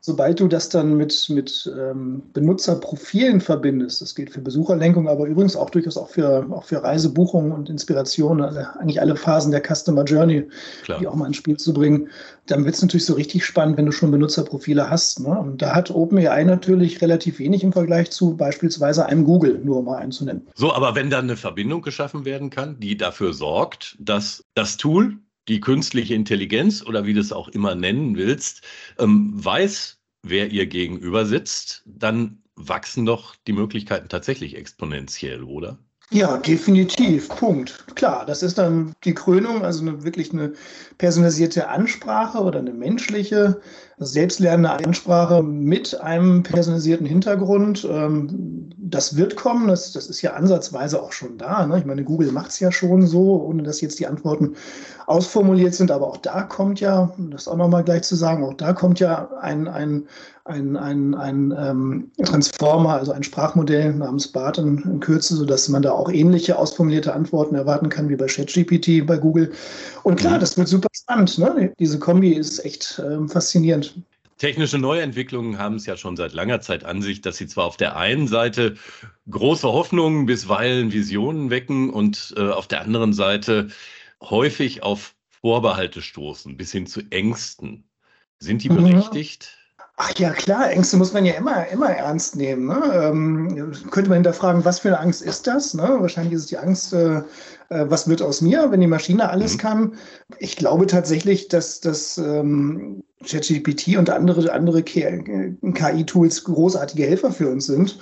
sobald 0.00 0.40
du 0.40 0.48
das 0.48 0.68
dann 0.68 0.96
mit, 0.96 1.28
mit 1.28 1.70
ähm, 1.78 2.22
Benutzerprofilen 2.32 3.40
verbindest, 3.40 4.00
das 4.00 4.14
gilt 4.14 4.30
für 4.30 4.40
Besucherlenkung, 4.40 5.08
aber 5.08 5.26
übrigens 5.26 5.56
auch 5.56 5.70
durchaus 5.70 5.96
auch 5.96 6.08
für, 6.08 6.46
auch 6.50 6.64
für 6.64 6.82
Reisebuchungen 6.82 7.52
und 7.52 7.68
Inspiration, 7.68 8.40
also 8.40 8.60
eigentlich 8.78 9.00
alle 9.00 9.16
Phasen 9.16 9.52
der 9.52 9.62
Customer 9.62 10.04
Journey, 10.04 10.48
Klar. 10.84 10.98
die 11.00 11.06
auch 11.06 11.14
mal 11.14 11.26
ins 11.26 11.36
Spiel 11.36 11.56
zu 11.56 11.74
bringen, 11.74 12.08
dann 12.46 12.64
wird 12.64 12.74
es 12.74 12.82
natürlich 12.82 13.04
so 13.04 13.14
richtig 13.14 13.44
spannend, 13.44 13.76
wenn 13.76 13.86
du 13.86 13.92
schon 13.92 14.10
Benutzerprofile 14.10 14.90
hast. 14.90 15.20
Ne? 15.20 15.38
Und 15.38 15.62
da 15.62 15.74
hat 15.74 15.90
OpenAI 15.90 16.44
natürlich 16.44 17.00
relativ 17.02 17.38
wenig 17.38 17.62
im 17.62 17.72
Vergleich 17.72 18.10
zu 18.10 18.36
beispielsweise 18.36 19.06
einem 19.06 19.24
Google, 19.24 19.60
nur 19.62 19.78
um 19.78 19.84
mal 19.84 19.98
einzunennen. 19.98 20.48
So, 20.54 20.72
aber 20.72 20.94
wenn 20.94 21.10
dann 21.10 21.24
eine 21.24 21.36
Verbindung 21.36 21.82
geschaffen 21.82 22.24
werden 22.24 22.50
kann, 22.50 22.80
die 22.80 22.96
dafür 22.96 23.34
sorgt, 23.34 23.96
dass 24.00 24.44
das 24.54 24.78
Tool 24.78 25.18
die 25.48 25.60
künstliche 25.60 26.14
Intelligenz 26.14 26.84
oder 26.84 27.06
wie 27.06 27.14
du 27.14 27.20
es 27.20 27.32
auch 27.32 27.48
immer 27.48 27.74
nennen 27.74 28.16
willst, 28.16 28.62
ähm, 28.98 29.32
weiß, 29.34 29.98
wer 30.22 30.50
ihr 30.50 30.66
gegenüber 30.66 31.26
sitzt, 31.26 31.82
dann 31.86 32.42
wachsen 32.56 33.06
doch 33.06 33.34
die 33.46 33.52
Möglichkeiten 33.52 34.08
tatsächlich 34.08 34.56
exponentiell, 34.56 35.42
oder? 35.42 35.78
Ja, 36.12 36.38
definitiv. 36.38 37.28
Punkt. 37.28 37.84
Klar, 37.94 38.26
das 38.26 38.42
ist 38.42 38.58
dann 38.58 38.92
die 39.04 39.14
Krönung, 39.14 39.64
also 39.64 39.82
eine, 39.82 40.02
wirklich 40.02 40.32
eine 40.32 40.54
personalisierte 40.98 41.68
Ansprache 41.68 42.38
oder 42.38 42.58
eine 42.58 42.72
menschliche, 42.72 43.60
selbstlernende 44.00 44.70
Ansprache 44.70 45.42
mit 45.42 46.00
einem 46.00 46.42
personalisierten 46.42 47.06
Hintergrund. 47.06 47.86
Ähm, 47.88 48.70
das 48.78 49.16
wird 49.16 49.36
kommen, 49.36 49.68
das, 49.68 49.92
das 49.92 50.08
ist 50.08 50.22
ja 50.22 50.32
ansatzweise 50.32 51.00
auch 51.00 51.12
schon 51.12 51.36
da. 51.36 51.66
Ne? 51.66 51.78
Ich 51.78 51.84
meine, 51.84 52.02
Google 52.02 52.32
macht 52.32 52.50
es 52.50 52.60
ja 52.60 52.72
schon 52.72 53.06
so, 53.06 53.42
ohne 53.44 53.62
dass 53.62 53.82
jetzt 53.82 54.00
die 54.00 54.06
Antworten 54.06 54.56
ausformuliert 55.06 55.74
sind, 55.74 55.90
aber 55.90 56.06
auch 56.06 56.16
da 56.16 56.42
kommt 56.42 56.80
ja, 56.80 57.12
das 57.18 57.46
auch 57.46 57.56
nochmal 57.56 57.84
gleich 57.84 58.02
zu 58.02 58.16
sagen, 58.16 58.42
auch 58.42 58.54
da 58.54 58.72
kommt 58.72 59.00
ja 59.00 59.28
ein, 59.40 59.68
ein 59.68 60.08
ein, 60.50 60.76
ein, 60.76 61.14
ein 61.14 61.54
ähm, 61.56 62.10
Transformer, 62.24 62.94
also 62.94 63.12
ein 63.12 63.22
Sprachmodell 63.22 63.94
namens 63.94 64.28
BART 64.28 64.58
in, 64.58 64.78
in, 64.78 65.00
Kürze, 65.00 65.36
sodass 65.36 65.68
man 65.68 65.82
da 65.82 65.92
auch 65.92 66.10
ähnliche 66.10 66.58
ausformulierte 66.58 67.12
Antworten 67.12 67.54
erwarten 67.54 67.88
kann 67.88 68.08
wie 68.08 68.16
bei 68.16 68.26
ChatGPT 68.26 69.06
bei 69.06 69.16
Google. 69.18 69.52
Und 70.02 70.16
klar, 70.16 70.36
mhm. 70.36 70.40
das 70.40 70.56
wird 70.56 70.68
super 70.68 70.88
spannend. 70.92 71.38
Ne? 71.38 71.72
Diese 71.78 71.98
Kombi 71.98 72.32
ist 72.32 72.64
echt 72.64 73.00
ähm, 73.04 73.28
faszinierend. 73.28 73.89
Technische 74.38 74.78
Neuentwicklungen 74.78 75.58
haben 75.58 75.74
es 75.74 75.84
ja 75.84 75.98
schon 75.98 76.16
seit 76.16 76.32
langer 76.32 76.62
Zeit 76.62 76.84
an 76.84 77.02
sich, 77.02 77.20
dass 77.20 77.36
sie 77.36 77.46
zwar 77.46 77.66
auf 77.66 77.76
der 77.76 77.96
einen 77.96 78.26
Seite 78.26 78.76
große 79.28 79.68
Hoffnungen, 79.68 80.24
bisweilen 80.24 80.92
Visionen 80.92 81.50
wecken 81.50 81.90
und 81.90 82.32
äh, 82.38 82.48
auf 82.48 82.66
der 82.66 82.80
anderen 82.80 83.12
Seite 83.12 83.68
häufig 84.22 84.82
auf 84.82 85.14
Vorbehalte 85.28 86.00
stoßen, 86.00 86.56
bis 86.56 86.72
hin 86.72 86.86
zu 86.86 87.02
Ängsten. 87.10 87.84
Sind 88.38 88.64
die 88.64 88.70
mhm. 88.70 88.76
berechtigt? 88.76 89.58
Ach 90.02 90.12
ja, 90.16 90.30
klar, 90.30 90.70
Ängste 90.70 90.96
muss 90.96 91.12
man 91.12 91.26
ja 91.26 91.34
immer, 91.34 91.68
immer 91.68 91.90
ernst 91.90 92.34
nehmen. 92.34 92.68
Ne? 92.68 92.80
Ähm, 92.94 93.72
könnte 93.90 94.08
man 94.08 94.16
hinterfragen, 94.16 94.64
was 94.64 94.78
für 94.78 94.88
eine 94.88 95.00
Angst 95.00 95.20
ist 95.20 95.46
das? 95.46 95.74
Ne? 95.74 95.82
Wahrscheinlich 95.82 96.32
ist 96.32 96.40
es 96.44 96.46
die 96.46 96.56
Angst, 96.56 96.94
äh, 96.94 97.18
äh 97.68 97.84
was 97.90 98.08
wird 98.08 98.22
aus 98.22 98.40
mir, 98.40 98.70
wenn 98.70 98.80
die 98.80 98.86
Maschine 98.86 99.28
alles 99.28 99.54
mhm. 99.54 99.58
kann. 99.58 99.94
Ich 100.38 100.56
glaube 100.56 100.86
tatsächlich, 100.86 101.48
dass 101.48 101.80
das 101.80 102.16
ähm, 102.16 103.02
ChatGPT 103.26 103.98
und 103.98 104.08
andere, 104.08 104.50
andere 104.50 104.82
KI-Tools 104.82 106.44
großartige 106.44 107.04
Helfer 107.04 107.30
für 107.30 107.50
uns 107.50 107.66
sind. 107.66 107.98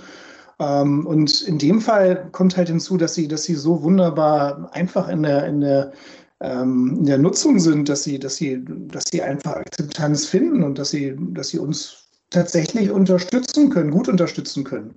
Ähm, 0.61 1.05
und 1.05 1.43
in 1.43 1.59
dem 1.59 1.81
Fall 1.81 2.29
kommt 2.31 2.57
halt 2.57 2.69
hinzu, 2.69 2.97
dass 2.97 3.15
sie, 3.15 3.27
dass 3.27 3.43
sie 3.43 3.57
so 3.57 3.83
wunderbar 3.83 4.71
einfach 4.73 5.09
in 5.09 5.25
der, 5.25 5.47
in 5.47 5.63
der 5.63 5.93
in 6.41 7.05
der 7.05 7.19
Nutzung 7.19 7.59
sind, 7.59 7.89
dass 7.89 8.05
sie, 8.05 8.19
dass 8.19 8.37
sie, 8.37 8.65
dass 8.65 9.05
sie 9.11 9.23
einfach 9.23 9.57
Akzeptanz 9.57 10.27
finden 10.27 10.63
und 10.63 10.79
dass 10.79 10.91
sie, 10.91 11.17
dass 11.33 11.49
sie 11.49 11.59
uns 11.59 12.09
tatsächlich 12.31 12.91
unterstützen 12.91 13.71
können, 13.71 13.91
gut 13.91 14.09
unterstützen 14.09 14.63
können. 14.63 14.95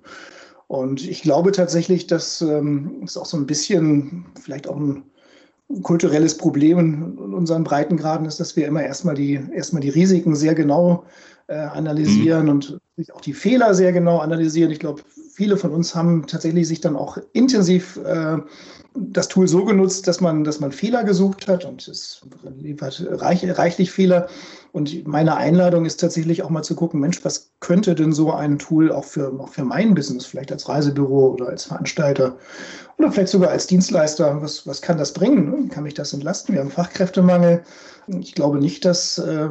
Und 0.68 1.06
ich 1.06 1.22
glaube 1.22 1.52
tatsächlich, 1.52 2.06
dass 2.06 2.40
ähm, 2.42 3.02
es 3.04 3.16
auch 3.16 3.26
so 3.26 3.36
ein 3.36 3.46
bisschen 3.46 4.26
vielleicht 4.40 4.68
auch 4.68 4.76
ein 4.76 5.04
kulturelles 5.82 6.36
Problem 6.36 6.78
in 6.78 7.34
unseren 7.34 7.64
Breitengraden 7.64 8.26
ist, 8.26 8.38
dass 8.38 8.56
wir 8.56 8.66
immer 8.66 8.82
erstmal 8.82 9.14
die, 9.14 9.40
erstmal 9.52 9.82
die 9.82 9.88
Risiken 9.88 10.36
sehr 10.36 10.54
genau 10.54 11.04
äh, 11.48 11.56
analysieren 11.56 12.44
mhm. 12.44 12.50
und 12.50 12.78
auch 13.12 13.20
die 13.20 13.32
Fehler 13.32 13.74
sehr 13.74 13.92
genau 13.92 14.18
analysieren. 14.18 14.70
Ich 14.70 14.78
glaube, 14.78 15.02
viele 15.32 15.56
von 15.56 15.70
uns 15.70 15.94
haben 15.94 16.26
tatsächlich 16.26 16.68
sich 16.68 16.80
dann 16.80 16.96
auch 16.96 17.18
intensiv 17.32 17.98
äh, 18.04 18.38
das 18.94 19.28
Tool 19.28 19.48
so 19.48 19.64
genutzt, 19.64 20.06
dass 20.06 20.20
man, 20.20 20.44
dass 20.44 20.60
man 20.60 20.70
Fehler 20.70 21.02
gesucht 21.04 21.48
hat 21.48 21.64
und 21.64 21.88
es 21.88 22.20
liefert 22.58 23.02
reich, 23.08 23.42
reichlich 23.56 23.90
Fehler. 23.90 24.28
Und 24.72 25.06
meine 25.06 25.36
Einladung 25.36 25.86
ist 25.86 26.00
tatsächlich 26.00 26.42
auch 26.42 26.50
mal 26.50 26.62
zu 26.62 26.74
gucken, 26.74 27.00
Mensch, 27.00 27.24
was 27.24 27.52
könnte 27.60 27.94
denn 27.94 28.12
so 28.12 28.32
ein 28.32 28.58
Tool 28.58 28.92
auch 28.92 29.04
für, 29.04 29.32
auch 29.40 29.48
für 29.48 29.64
mein 29.64 29.94
Business, 29.94 30.26
vielleicht 30.26 30.52
als 30.52 30.68
Reisebüro 30.68 31.30
oder 31.30 31.48
als 31.48 31.64
Veranstalter 31.64 32.36
oder 32.98 33.10
vielleicht 33.10 33.32
sogar 33.32 33.50
als 33.50 33.66
Dienstleister, 33.66 34.42
was, 34.42 34.66
was 34.66 34.82
kann 34.82 34.98
das 34.98 35.12
bringen? 35.12 35.70
Kann 35.70 35.84
mich 35.84 35.94
das 35.94 36.12
entlasten? 36.12 36.54
Wir 36.54 36.60
haben 36.60 36.70
Fachkräftemangel. 36.70 37.62
Ich 38.20 38.34
glaube 38.34 38.58
nicht, 38.58 38.84
dass, 38.84 39.16
äh, 39.18 39.48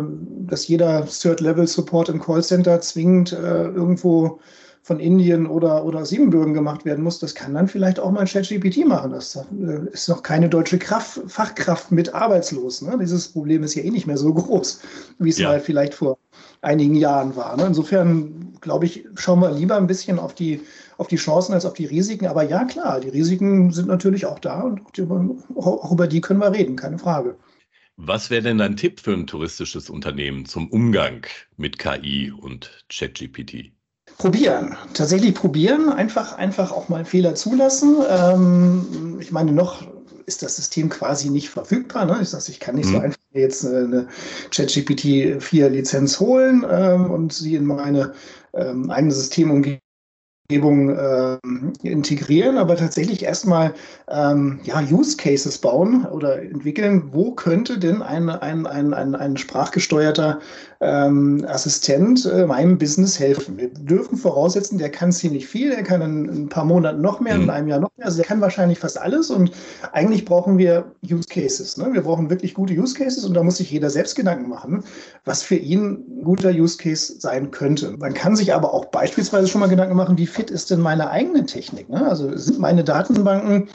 dass 0.47 0.67
jeder 0.67 1.05
Third-Level-Support 1.05 2.09
im 2.09 2.21
Callcenter 2.21 2.81
zwingend 2.81 3.33
äh, 3.33 3.65
irgendwo 3.65 4.39
von 4.83 4.99
Indien 4.99 5.45
oder, 5.45 5.85
oder 5.85 6.05
Siebenbürgen 6.05 6.53
gemacht 6.53 6.85
werden 6.85 7.03
muss, 7.03 7.19
das 7.19 7.35
kann 7.35 7.53
dann 7.53 7.67
vielleicht 7.67 7.99
auch 7.99 8.11
mal 8.11 8.25
ChatGPT 8.25 8.85
machen. 8.87 9.11
Das 9.11 9.35
äh, 9.35 9.87
ist 9.91 10.09
noch 10.09 10.23
keine 10.23 10.49
deutsche 10.49 10.79
Kraft, 10.79 11.19
Fachkraft 11.27 11.91
mit 11.91 12.13
arbeitslos. 12.13 12.81
Ne? 12.81 12.97
Dieses 12.99 13.27
Problem 13.27 13.63
ist 13.63 13.75
ja 13.75 13.83
eh 13.83 13.91
nicht 13.91 14.07
mehr 14.07 14.17
so 14.17 14.33
groß, 14.33 14.81
wie 15.19 15.29
es 15.29 15.37
ja. 15.37 15.49
mal 15.49 15.59
vielleicht 15.59 15.93
vor 15.93 16.17
einigen 16.61 16.95
Jahren 16.95 17.35
war. 17.35 17.55
Ne? 17.57 17.67
Insofern, 17.67 18.53
glaube 18.59 18.85
ich, 18.85 19.05
schauen 19.15 19.39
wir 19.39 19.51
lieber 19.51 19.77
ein 19.77 19.87
bisschen 19.87 20.17
auf 20.17 20.33
die, 20.33 20.61
auf 20.97 21.07
die 21.07 21.17
Chancen 21.17 21.53
als 21.53 21.65
auf 21.65 21.73
die 21.73 21.85
Risiken. 21.85 22.25
Aber 22.25 22.41
ja, 22.43 22.65
klar, 22.65 22.99
die 22.99 23.09
Risiken 23.09 23.71
sind 23.71 23.87
natürlich 23.87 24.25
auch 24.25 24.39
da 24.39 24.61
und 24.61 24.81
auch 25.55 25.91
über 25.91 26.07
die 26.07 26.21
können 26.21 26.39
wir 26.39 26.51
reden, 26.51 26.75
keine 26.75 26.97
Frage. 26.97 27.35
Was 27.97 28.31
wäre 28.31 28.41
denn 28.41 28.57
dein 28.57 28.77
Tipp 28.77 28.99
für 28.99 29.13
ein 29.13 29.27
touristisches 29.27 29.91
Unternehmen 29.91 30.45
zum 30.45 30.69
Umgang 30.69 31.27
mit 31.57 31.77
KI 31.77 32.31
und 32.31 32.83
ChatGPT? 32.89 33.73
Probieren, 34.21 34.77
tatsächlich 34.93 35.33
probieren, 35.33 35.89
einfach, 35.89 36.37
einfach 36.37 36.71
auch 36.71 36.89
mal 36.89 37.05
Fehler 37.05 37.33
zulassen. 37.33 37.95
Ähm, 38.07 39.17
ich 39.19 39.31
meine, 39.31 39.51
noch 39.51 39.81
ist 40.27 40.43
das 40.43 40.57
System 40.57 40.89
quasi 40.89 41.31
nicht 41.31 41.49
verfügbar. 41.49 42.05
Ne? 42.05 42.19
Ich 42.21 42.29
sage, 42.29 42.45
ich 42.49 42.59
kann 42.59 42.75
nicht 42.75 42.89
mhm. 42.89 42.91
so 42.91 42.99
einfach 42.99 43.17
jetzt 43.33 43.65
eine, 43.65 44.07
ChatGPT 44.51 45.41
4 45.41 45.69
Lizenz 45.71 46.19
holen 46.19 46.63
ähm, 46.69 47.09
und 47.09 47.33
sie 47.33 47.55
in 47.55 47.65
meine 47.65 48.13
ähm, 48.53 48.91
eigene 48.91 49.11
Systemumgebung 49.11 49.79
äh, 50.51 51.37
integrieren, 51.81 52.59
aber 52.59 52.75
tatsächlich 52.75 53.23
erstmal 53.23 53.73
ähm, 54.07 54.59
ja, 54.65 54.81
Use 54.81 55.17
Cases 55.17 55.57
bauen 55.57 56.05
oder 56.05 56.43
entwickeln. 56.43 57.09
Wo 57.11 57.31
könnte 57.31 57.79
denn 57.79 58.03
ein, 58.03 58.29
ein, 58.29 58.67
ein, 58.67 58.93
ein, 58.93 59.15
ein 59.15 59.35
sprachgesteuerter 59.35 60.41
ähm, 60.81 61.45
Assistent 61.47 62.25
äh, 62.25 62.45
meinem 62.45 62.77
Business 62.77 63.19
helfen? 63.19 63.57
Wir 63.57 63.69
dürfen 63.69 64.17
voraussetzen, 64.17 64.77
der 64.77 64.89
kann 64.89 65.11
ziemlich 65.11 65.47
viel, 65.47 65.69
der 65.69 65.83
kann 65.83 66.01
in, 66.01 66.25
in 66.25 66.43
ein 66.43 66.49
paar 66.49 66.65
Monaten 66.65 67.01
noch 67.01 67.19
mehr, 67.19 67.35
mhm. 67.35 67.43
in 67.43 67.49
einem 67.49 67.67
Jahr 67.67 67.79
noch 67.79 67.91
mehr. 67.97 68.07
Also 68.07 68.17
der 68.17 68.25
kann 68.25 68.41
wahrscheinlich 68.41 68.79
fast 68.79 68.99
alles 68.99 69.29
und 69.29 69.51
eigentlich 69.93 70.25
brauchen 70.25 70.57
wir 70.57 70.91
Use 71.09 71.27
Cases. 71.29 71.77
Ne? 71.77 71.93
Wir 71.93 72.01
brauchen 72.01 72.29
wirklich 72.29 72.53
gute 72.53 72.73
Use 72.73 72.95
Cases 72.95 73.23
und 73.23 73.33
da 73.33 73.43
muss 73.43 73.57
sich 73.57 73.71
jeder 73.71 73.89
selbst 73.89 74.15
Gedanken 74.15 74.49
machen, 74.49 74.83
was 75.23 75.43
für 75.43 75.55
ihn 75.55 76.03
ein 76.19 76.23
guter 76.23 76.49
Use 76.49 76.77
Case 76.77 77.19
sein 77.19 77.51
könnte. 77.51 77.95
Man 77.97 78.13
kann 78.13 78.35
sich 78.35 78.53
aber 78.53 78.73
auch 78.73 78.85
beispielsweise 78.85 79.47
schon 79.47 79.61
mal 79.61 79.69
Gedanken 79.69 79.95
machen, 79.95 80.17
wie 80.17 80.27
fit 80.27 80.49
ist 80.49 80.71
denn 80.71 80.81
meine 80.81 81.09
eigene 81.09 81.45
Technik? 81.45 81.89
Ne? 81.89 82.09
Also 82.09 82.35
sind 82.35 82.59
meine 82.59 82.83
Datenbanken 82.83 83.69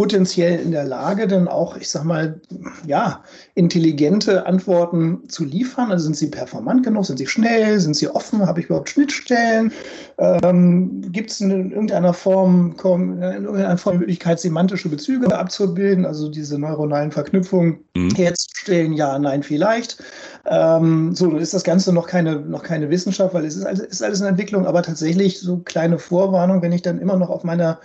potenziell 0.00 0.58
in 0.58 0.70
der 0.70 0.84
Lage, 0.84 1.28
dann 1.28 1.46
auch, 1.46 1.76
ich 1.76 1.90
sag 1.90 2.04
mal, 2.04 2.40
ja, 2.86 3.22
intelligente 3.54 4.46
Antworten 4.46 5.28
zu 5.28 5.44
liefern? 5.44 5.90
Also 5.90 6.04
sind 6.04 6.16
sie 6.16 6.28
performant 6.28 6.84
genug? 6.84 7.04
Sind 7.04 7.18
sie 7.18 7.26
schnell? 7.26 7.78
Sind 7.78 7.94
sie 7.94 8.08
offen? 8.08 8.46
Habe 8.46 8.60
ich 8.60 8.66
überhaupt 8.66 8.88
Schnittstellen? 8.88 9.70
Ähm, 10.16 11.02
Gibt 11.12 11.32
es 11.32 11.42
in 11.42 11.70
irgendeiner 11.70 12.14
Form, 12.14 12.74
in 12.82 13.22
irgendeiner 13.22 13.76
Form 13.76 13.98
Möglichkeit, 13.98 14.40
semantische 14.40 14.88
Bezüge 14.88 15.36
abzubilden, 15.36 16.06
also 16.06 16.30
diese 16.30 16.58
neuronalen 16.58 17.12
Verknüpfungen 17.12 17.80
mhm. 17.94 18.14
herzustellen? 18.14 18.94
Ja, 18.94 19.18
nein, 19.18 19.42
vielleicht. 19.42 20.02
Ähm, 20.46 21.14
so, 21.14 21.36
ist 21.36 21.52
das 21.52 21.62
Ganze 21.64 21.92
noch 21.92 22.06
keine, 22.06 22.36
noch 22.36 22.62
keine 22.62 22.88
Wissenschaft, 22.88 23.34
weil 23.34 23.44
es 23.44 23.54
ist 23.54 23.66
alles, 23.66 23.80
ist 23.80 24.02
alles 24.02 24.22
in 24.22 24.28
Entwicklung, 24.28 24.66
aber 24.66 24.82
tatsächlich 24.82 25.40
so 25.40 25.58
kleine 25.58 25.98
Vorwarnung, 25.98 26.62
wenn 26.62 26.72
ich 26.72 26.80
dann 26.80 26.98
immer 26.98 27.16
noch 27.16 27.28
auf 27.28 27.44
meiner 27.44 27.78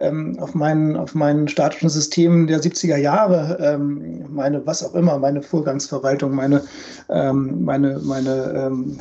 ähm, 0.00 0.38
auf 0.40 0.54
meinen, 0.54 0.96
auf 0.96 1.14
meinen 1.14 1.48
statischen 1.48 1.88
Systemen 1.88 2.46
der 2.46 2.60
70er 2.60 2.96
Jahre, 2.96 3.58
ähm, 3.60 4.24
meine, 4.30 4.64
was 4.66 4.84
auch 4.84 4.94
immer, 4.94 5.18
meine 5.18 5.42
Vorgangsverwaltung, 5.42 6.34
meine, 6.34 6.62
ähm, 7.08 7.64
meine, 7.64 7.98
meine 8.00 8.52
ähm, 8.54 8.98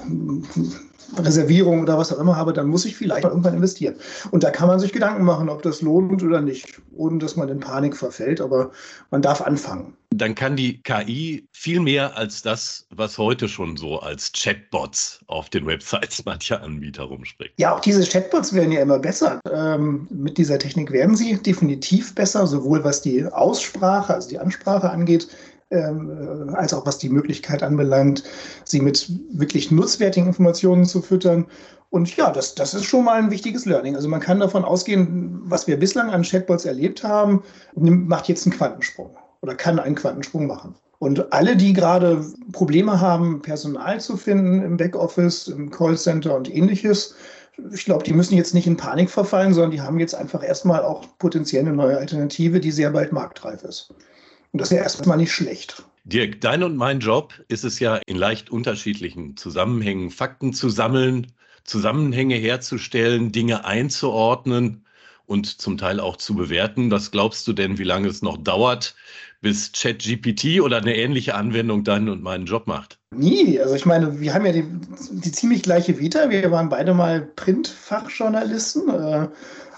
Reservierung 1.18 1.82
oder 1.82 1.98
was 1.98 2.12
auch 2.12 2.20
immer 2.20 2.36
habe, 2.36 2.54
dann 2.54 2.68
muss 2.68 2.86
ich 2.86 2.98
vielleicht 2.98 3.24
irgendwann 3.24 3.56
investieren. 3.56 3.96
Und 4.32 4.44
da 4.44 4.52
kann 4.52 4.68
man 4.68 4.80
sich 4.80 4.92
Gedanken 4.92 5.24
machen, 5.24 5.50
ob 5.50 5.62
das 5.62 5.82
lohnt 5.82 6.22
oder 6.24 6.42
nicht, 6.42 6.82
ohne 6.96 7.20
dass 7.20 7.36
man 7.36 7.50
in 7.50 7.60
Panik 7.60 7.96
verfällt, 7.96 8.42
aber 8.42 8.72
man 9.12 9.22
darf 9.22 9.42
anfangen. 9.42 9.94
Dann 10.10 10.36
kann 10.36 10.56
die 10.56 10.82
KI 10.84 11.48
viel 11.52 11.80
mehr 11.80 12.16
als 12.18 12.42
das, 12.42 12.88
was 12.90 13.18
heute 13.18 13.50
schon 13.50 13.76
so 13.76 14.00
als 14.00 14.32
Chatbots 14.32 15.20
auf 15.28 15.50
den 15.50 15.66
Websites 15.66 16.24
mancher 16.26 16.62
Anbieter 16.62 17.04
rumspringt. 17.04 17.52
Ja, 17.58 17.76
auch 17.76 17.82
diese 17.82 18.06
Chatbots 18.06 18.54
werden 18.54 18.72
ja 18.72 18.82
immer 18.82 19.00
besser. 19.00 19.40
Ähm, 19.52 20.08
mit 20.10 20.38
dieser 20.38 20.60
Technik 20.60 20.92
werden 20.92 21.16
sie 21.16 21.38
definitiv 21.38 22.16
besser, 22.16 22.48
sowohl 22.48 22.84
was 22.84 23.02
die 23.02 23.26
Aussprache, 23.26 24.14
also 24.14 24.30
die 24.30 24.40
Ansprache 24.40 24.90
angeht, 24.90 25.28
ähm, 25.72 26.54
als 26.56 26.74
auch 26.74 26.86
was 26.86 26.98
die 26.98 27.10
Möglichkeit 27.10 27.64
anbelangt, 27.64 28.24
sie 28.64 28.80
mit 28.80 29.12
wirklich 29.32 29.72
nutzwertigen 29.72 30.28
Informationen 30.28 30.86
zu 30.86 31.02
füttern. 31.02 31.46
Und 31.90 32.16
ja, 32.18 32.32
das, 32.32 32.56
das 32.56 32.74
ist 32.74 32.86
schon 32.86 33.06
mal 33.06 33.20
ein 33.20 33.32
wichtiges 33.32 33.66
Learning. 33.66 33.96
Also 33.96 34.10
man 34.10 34.20
kann 34.20 34.40
davon 34.40 34.66
ausgehen, 34.66 35.42
was 35.44 35.68
wir 35.68 35.78
bislang 35.78 36.10
an 36.10 36.24
Chatbots 36.24 36.66
erlebt 36.66 37.04
haben, 37.04 37.44
macht 37.76 38.28
jetzt 38.28 38.46
einen 38.46 38.56
Quantensprung 38.56 39.16
oder 39.42 39.56
kann 39.56 39.80
einen 39.80 39.96
Quantensprung 39.96 40.48
machen. 40.48 40.76
Und 41.00 41.32
alle, 41.32 41.56
die 41.56 41.74
gerade 41.74 42.26
Probleme 42.52 43.00
haben, 43.00 43.42
Personal 43.42 44.00
zu 44.00 44.18
finden 44.18 44.64
im 44.64 44.78
Backoffice, 44.78 45.48
im 45.48 45.70
Callcenter 45.70 46.36
und 46.36 46.54
ähnliches, 46.54 47.16
ich 47.74 47.86
glaube, 47.86 48.04
die 48.04 48.14
müssen 48.14 48.36
jetzt 48.36 48.54
nicht 48.54 48.68
in 48.68 48.78
Panik 48.78 49.10
verfallen, 49.10 49.54
sondern 49.54 49.72
die 49.72 49.82
haben 49.82 50.00
jetzt 50.00 50.16
einfach 50.16 50.44
erstmal 50.44 50.84
auch 50.84 51.06
potenziell 51.18 51.64
eine 51.64 51.74
neue 51.74 51.98
Alternative, 51.98 52.60
die 52.60 52.72
sehr 52.72 52.92
bald 52.92 53.12
marktreif 53.12 53.64
ist. 53.64 53.94
Und 54.58 54.62
das 54.62 54.72
wäre 54.72 54.82
erstmal 54.82 55.18
nicht 55.18 55.32
schlecht. 55.32 55.84
Dirk, 56.04 56.42
dein 56.42 56.64
und 56.64 56.76
mein 56.76 57.00
Job 57.00 57.36
ist 57.48 57.64
es 57.64 57.80
ja, 57.80 57.98
in 58.08 58.18
leicht 58.18 58.50
unterschiedlichen 58.50 59.38
Zusammenhängen 59.38 60.10
Fakten 60.10 60.52
zu 60.52 60.70
sammeln, 60.70 61.28
Zusammenhänge 61.64 62.34
herzustellen, 62.34 63.32
Dinge 63.32 63.66
einzuordnen 63.66 64.84
und 65.28 65.62
zum 65.62 65.78
Teil 65.78 66.00
auch 66.00 66.16
zu 66.16 66.34
bewerten. 66.34 66.90
Was 66.90 67.12
glaubst 67.12 67.48
du 67.48 67.54
denn, 67.54 67.78
wie 67.78 67.84
lange 67.84 68.08
es 68.08 68.24
noch 68.24 68.36
dauert, 68.36 68.96
bis 69.42 69.74
ChatGPT 69.74 70.60
oder 70.60 70.78
eine 70.78 70.96
ähnliche 70.96 71.36
Anwendung 71.36 71.84
deinen 71.84 72.10
und 72.10 72.24
meinen 72.24 72.48
Job 72.48 72.66
macht? 72.66 72.98
Nie. 73.12 73.60
Also 73.60 73.76
ich 73.76 73.86
meine, 73.86 74.20
wir 74.20 74.34
haben 74.34 74.48
ja 74.48 74.54
die, 74.54 74.66
die 75.12 75.32
ziemlich 75.32 75.62
gleiche 75.62 76.00
Vita. 76.00 76.32
Wir 76.32 76.50
waren 76.50 76.70
beide 76.70 76.96
mal 76.96 77.22
Printfachjournalisten. 77.22 78.90
Äh, 78.90 79.28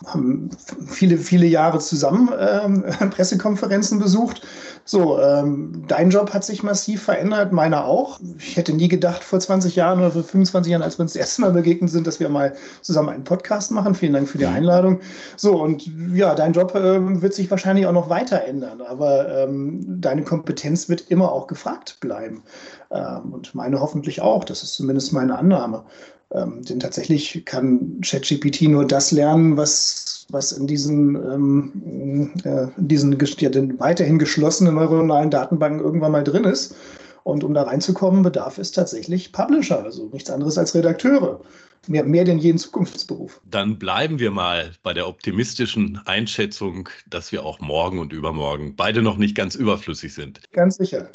haben 0.06 0.50
viele, 0.88 1.18
viele 1.18 1.46
Jahre 1.46 1.80
zusammen 1.80 2.30
ähm, 2.40 2.84
Pressekonferenzen 3.12 4.00
besucht. 4.00 4.42
So, 4.86 5.20
ähm, 5.22 5.84
dein 5.88 6.10
Job 6.10 6.34
hat 6.34 6.44
sich 6.44 6.64
massiv 6.64 7.04
verändert, 7.04 7.52
meiner 7.52 7.86
auch. 7.86 8.20
Ich 8.40 8.58
hätte 8.58 8.74
nie 8.74 8.88
gedacht 8.88 9.24
vor 9.24 9.40
20 9.40 9.76
Jahren 9.76 10.00
oder 10.00 10.12
vor 10.12 10.24
25 10.24 10.72
Jahren, 10.72 10.82
als 10.82 10.98
wir 10.98 11.04
uns 11.04 11.14
das 11.14 11.20
erste 11.20 11.42
Mal 11.42 11.52
begegnet 11.52 11.92
sind, 11.92 12.08
dass 12.08 12.20
wir 12.20 12.30
mal 12.30 12.56
zusammen 12.82 13.10
einen 13.10 13.24
Podcast 13.24 13.72
machen. 13.72 13.94
Vielen 13.94 14.14
Dank 14.14 14.28
für 14.28 14.38
die 14.38 14.46
Einladung. 14.48 15.00
So, 15.36 15.62
und 15.62 15.86
ja, 16.14 16.34
dein 16.34 16.54
Job 16.54 16.74
äh, 16.76 17.22
wird 17.22 17.34
sich 17.34 17.52
wahrscheinlich 17.52 17.86
auch 17.86 17.94
noch 17.94 18.10
weiter 18.10 18.44
ändern, 18.46 18.82
aber 18.82 19.44
ähm, 19.44 20.02
deine 20.02 20.24
Kompetenz 20.24 20.90
wird 20.90 21.02
immer 21.12 21.32
auch 21.32 21.48
gefragt 21.48 21.98
bleiben. 22.00 22.42
Ähm, 22.90 23.34
und 23.34 23.54
meine 23.54 23.80
hoffentlich 23.80 24.22
auch. 24.22 24.44
Das 24.44 24.64
ist 24.64 24.74
zumindest 24.74 25.14
meine 25.14 25.38
Annahme. 25.38 25.84
Ähm, 26.32 26.64
denn 26.64 26.80
tatsächlich 26.80 27.44
kann 27.46 28.02
ChatGPT 28.02 28.64
nur 28.64 28.86
das 28.86 29.12
lernen, 29.12 29.58
was, 29.58 30.28
was 30.30 30.52
in 30.52 30.68
diesen, 30.68 31.16
ähm, 31.16 32.34
äh, 32.44 32.68
in 32.78 32.88
diesen 32.88 33.18
ja, 33.40 33.50
weiterhin 33.80 34.20
geschlossenen 34.20 34.76
neuronalen 34.76 35.32
Datenbanken 35.32 35.84
irgendwann 35.84 36.12
mal 36.12 36.24
drin 36.24 36.44
ist. 36.44 36.76
Und 37.24 37.44
um 37.44 37.54
da 37.54 37.64
reinzukommen, 37.64 38.24
bedarf 38.24 38.58
es 38.58 38.72
tatsächlich 38.72 39.32
Publisher, 39.32 39.84
also 39.84 40.10
nichts 40.14 40.30
anderes 40.30 40.58
als 40.58 40.74
Redakteure. 40.74 41.42
Mehr, 41.88 42.04
mehr 42.04 42.26
denn 42.26 42.40
jeden 42.40 42.58
Zukunftsberuf. 42.58 43.42
Dann 43.50 43.80
bleiben 43.80 44.20
wir 44.20 44.32
mal 44.32 44.72
bei 44.84 44.94
der 44.94 45.08
optimistischen 45.08 46.00
Einschätzung, 46.06 46.90
dass 47.08 47.32
wir 47.32 47.46
auch 47.46 47.60
morgen 47.60 48.00
und 48.00 48.14
übermorgen 48.14 48.76
beide 48.76 49.02
noch 49.02 49.18
nicht 49.18 49.36
ganz 49.36 49.56
überflüssig 49.56 50.14
sind. 50.14 50.42
Ganz 50.52 50.76
sicher. 50.76 51.10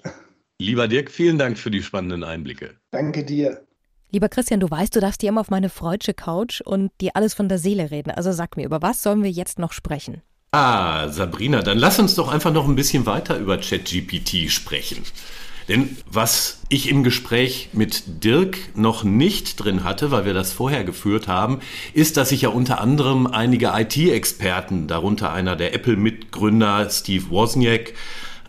Lieber 0.59 0.89
Dirk, 0.89 1.11
vielen 1.11 1.39
Dank 1.39 1.59
für 1.59 1.71
die 1.71 1.83
spannenden 1.83 2.25
Einblicke. 2.25 2.77
Danke 2.91 3.25
dir. 3.25 3.64
Lieber 4.15 4.29
Christian, 4.29 4.61
du 4.61 4.71
weißt, 4.71 4.95
du 4.95 5.01
darfst 5.01 5.23
dir 5.23 5.31
immer 5.31 5.41
auf 5.41 5.51
meine 5.51 5.69
freudsche 5.69 6.15
Couch 6.15 6.61
und 6.61 6.93
dir 7.01 7.17
alles 7.17 7.35
von 7.35 7.49
der 7.49 7.59
Seele 7.59 7.91
reden. 7.91 8.13
Also 8.13 8.31
sag 8.31 8.57
mir, 8.57 8.65
über 8.65 8.81
was 8.81 9.03
sollen 9.03 9.25
wir 9.25 9.31
jetzt 9.33 9.59
noch 9.59 9.73
sprechen? 9.73 10.23
Ah, 10.53 11.09
Sabrina, 11.09 11.63
dann 11.63 11.79
lass 11.79 11.99
uns 11.99 12.15
doch 12.15 12.29
einfach 12.29 12.53
noch 12.53 12.69
ein 12.69 12.77
bisschen 12.77 13.07
weiter 13.07 13.37
über 13.37 13.59
ChatGPT 13.59 14.53
sprechen. 14.53 15.03
Denn 15.67 15.97
was 16.09 16.61
ich 16.69 16.89
im 16.91 17.03
Gespräch 17.03 17.71
mit 17.73 18.23
Dirk 18.23 18.57
noch 18.77 19.03
nicht 19.03 19.57
drin 19.57 19.83
hatte, 19.83 20.13
weil 20.13 20.25
wir 20.25 20.35
das 20.35 20.53
vorher 20.53 20.85
geführt 20.85 21.27
haben, 21.27 21.59
ist, 21.93 22.17
dass 22.17 22.29
sich 22.29 22.43
ja 22.43 22.51
unter 22.51 22.81
anderem 22.81 23.27
einige 23.27 23.73
IT-Experten, 23.75 24.87
darunter 24.87 25.33
einer 25.33 25.57
der 25.57 25.75
Apple-Mitgründer 25.75 26.89
Steve 26.89 27.31
Wozniak, 27.31 27.95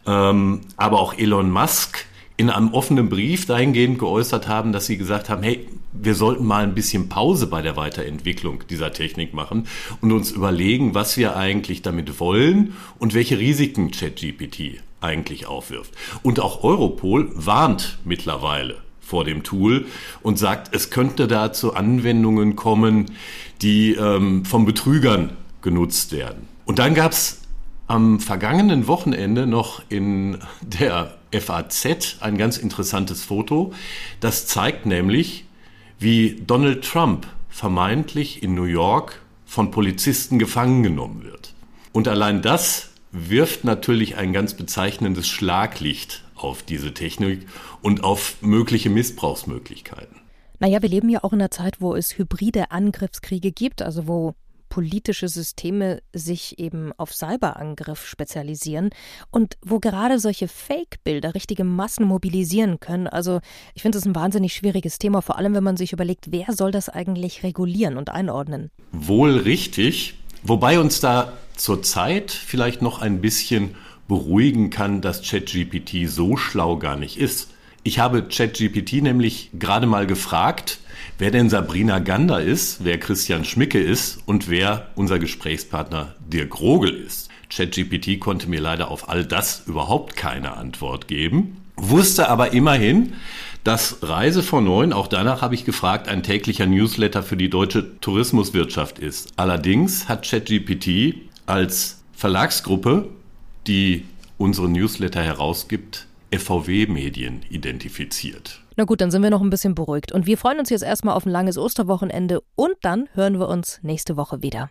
ähm, 0.05 0.61
aber 0.77 0.99
auch 0.99 1.17
Elon 1.17 1.49
Musk, 1.49 2.05
in 2.37 2.49
einem 2.49 2.73
offenen 2.73 3.09
Brief 3.09 3.45
dahingehend 3.45 3.99
geäußert 3.99 4.47
haben, 4.47 4.73
dass 4.73 4.85
sie 4.85 4.97
gesagt 4.97 5.29
haben, 5.29 5.43
hey, 5.43 5.67
wir 5.93 6.15
sollten 6.15 6.45
mal 6.45 6.63
ein 6.63 6.75
bisschen 6.75 7.07
Pause 7.07 7.47
bei 7.47 7.61
der 7.61 7.77
Weiterentwicklung 7.77 8.63
dieser 8.69 8.91
Technik 8.91 9.33
machen 9.33 9.67
und 10.01 10.11
uns 10.11 10.31
überlegen, 10.31 10.93
was 10.93 11.15
wir 11.15 11.37
eigentlich 11.37 11.81
damit 11.81 12.19
wollen 12.19 12.75
und 12.99 13.13
welche 13.13 13.39
Risiken 13.39 13.91
ChatGPT 13.91 14.81
eigentlich 14.99 15.45
aufwirft. 15.45 15.93
Und 16.23 16.39
auch 16.39 16.63
Europol 16.63 17.29
warnt 17.33 17.99
mittlerweile 18.03 18.77
vor 18.99 19.23
dem 19.23 19.43
Tool 19.43 19.85
und 20.21 20.37
sagt, 20.37 20.75
es 20.75 20.89
könnte 20.89 21.27
da 21.27 21.53
zu 21.53 21.73
Anwendungen 21.75 22.55
kommen, 22.55 23.11
die 23.61 23.93
ähm, 23.93 24.43
von 24.45 24.65
Betrügern 24.65 25.37
genutzt 25.61 26.11
werden. 26.11 26.47
Und 26.65 26.79
dann 26.79 26.95
gab 26.95 27.11
es 27.11 27.41
am 27.87 28.19
vergangenen 28.19 28.87
Wochenende 28.87 29.45
noch 29.45 29.83
in 29.89 30.39
der 30.61 31.14
FAZ 31.39 32.17
ein 32.19 32.37
ganz 32.37 32.57
interessantes 32.57 33.23
Foto. 33.23 33.73
Das 34.19 34.47
zeigt 34.47 34.85
nämlich, 34.85 35.45
wie 35.99 36.41
Donald 36.45 36.83
Trump 36.83 37.27
vermeintlich 37.49 38.43
in 38.43 38.53
New 38.53 38.63
York 38.63 39.21
von 39.45 39.71
Polizisten 39.71 40.39
gefangen 40.39 40.83
genommen 40.83 41.23
wird. 41.23 41.53
Und 41.93 42.07
allein 42.07 42.41
das 42.41 42.89
wirft 43.11 43.63
natürlich 43.63 44.17
ein 44.17 44.33
ganz 44.33 44.55
bezeichnendes 44.55 45.27
Schlaglicht 45.27 46.23
auf 46.35 46.63
diese 46.63 46.93
Technik 46.93 47.47
und 47.81 48.03
auf 48.03 48.41
mögliche 48.41 48.89
Missbrauchsmöglichkeiten. 48.89 50.17
Naja, 50.59 50.81
wir 50.81 50.89
leben 50.89 51.09
ja 51.09 51.23
auch 51.23 51.33
in 51.33 51.39
einer 51.41 51.51
Zeit, 51.51 51.79
wo 51.79 51.95
es 51.95 52.17
hybride 52.17 52.71
Angriffskriege 52.71 53.51
gibt, 53.51 53.81
also 53.81 54.07
wo 54.07 54.35
politische 54.75 55.29
Systeme 55.29 56.01
sich 56.11 56.59
eben 56.59 56.91
auf 56.97 57.13
Cyberangriff 57.13 58.05
spezialisieren 58.05 58.89
und 59.31 59.55
wo 59.65 59.79
gerade 59.79 60.19
solche 60.19 60.49
Fake-Bilder 60.49 61.33
richtige 61.33 61.63
Massen 61.63 62.05
mobilisieren 62.05 62.81
können. 62.81 63.07
Also 63.07 63.39
ich 63.73 63.83
finde 63.83 63.97
das 63.97 64.05
ein 64.05 64.15
wahnsinnig 64.15 64.53
schwieriges 64.53 64.99
Thema, 64.99 65.21
vor 65.21 65.37
allem 65.37 65.53
wenn 65.53 65.63
man 65.63 65.77
sich 65.77 65.93
überlegt, 65.93 66.33
wer 66.33 66.47
soll 66.51 66.71
das 66.71 66.89
eigentlich 66.89 67.41
regulieren 67.43 67.95
und 67.95 68.09
einordnen? 68.09 68.69
Wohl 68.91 69.37
richtig, 69.37 70.15
wobei 70.43 70.77
uns 70.77 70.99
da 70.99 71.31
zurzeit 71.55 72.31
vielleicht 72.31 72.81
noch 72.81 73.01
ein 73.01 73.21
bisschen 73.21 73.75
beruhigen 74.09 74.71
kann, 74.71 74.99
dass 74.99 75.21
ChatGPT 75.21 76.09
so 76.09 76.35
schlau 76.35 76.75
gar 76.75 76.97
nicht 76.97 77.15
ist. 77.15 77.49
Ich 77.83 77.99
habe 77.99 78.23
ChatGPT 78.23 79.01
nämlich 79.01 79.51
gerade 79.53 79.87
mal 79.87 80.05
gefragt, 80.05 80.79
wer 81.17 81.31
denn 81.31 81.49
Sabrina 81.49 81.99
Gander 81.99 82.41
ist, 82.41 82.83
wer 82.83 82.99
Christian 82.99 83.45
Schmicke 83.45 83.79
ist 83.79 84.19
und 84.25 84.49
wer 84.49 84.87
unser 84.95 85.19
Gesprächspartner 85.19 86.15
Dirk 86.27 86.59
Rogel 86.59 86.93
ist. 86.93 87.29
ChatGPT 87.49 88.19
konnte 88.19 88.49
mir 88.49 88.59
leider 88.59 88.89
auf 88.89 89.09
all 89.09 89.25
das 89.25 89.63
überhaupt 89.67 90.15
keine 90.15 90.57
Antwort 90.57 91.07
geben, 91.07 91.57
wusste 91.75 92.29
aber 92.29 92.53
immerhin, 92.53 93.13
dass 93.63 93.97
Reise 94.01 94.43
vor 94.43 94.61
Neun, 94.61 94.93
auch 94.93 95.07
danach 95.07 95.41
habe 95.41 95.55
ich 95.55 95.65
gefragt, 95.65 96.07
ein 96.07 96.23
täglicher 96.23 96.65
Newsletter 96.65 97.23
für 97.23 97.37
die 97.37 97.49
deutsche 97.49 97.99
Tourismuswirtschaft 97.99 98.99
ist. 98.99 99.33
Allerdings 99.37 100.07
hat 100.07 100.29
ChatGPT 100.29 101.15
als 101.45 102.03
Verlagsgruppe 102.13 103.09
die 103.67 104.05
unsere 104.37 104.69
Newsletter 104.69 105.21
herausgibt, 105.21 106.07
FVW 106.39 106.87
Medien 106.87 107.41
identifiziert. 107.49 108.61
Na 108.77 108.83
gut, 108.83 109.01
dann 109.01 109.11
sind 109.11 109.23
wir 109.23 109.29
noch 109.29 109.41
ein 109.41 109.49
bisschen 109.49 109.75
beruhigt. 109.75 110.11
Und 110.11 110.25
wir 110.25 110.37
freuen 110.37 110.59
uns 110.59 110.69
jetzt 110.69 110.83
erstmal 110.83 111.15
auf 111.15 111.25
ein 111.25 111.31
langes 111.31 111.57
Osterwochenende 111.57 112.41
und 112.55 112.75
dann 112.81 113.07
hören 113.13 113.39
wir 113.39 113.47
uns 113.47 113.79
nächste 113.83 114.17
Woche 114.17 114.41
wieder. 114.41 114.69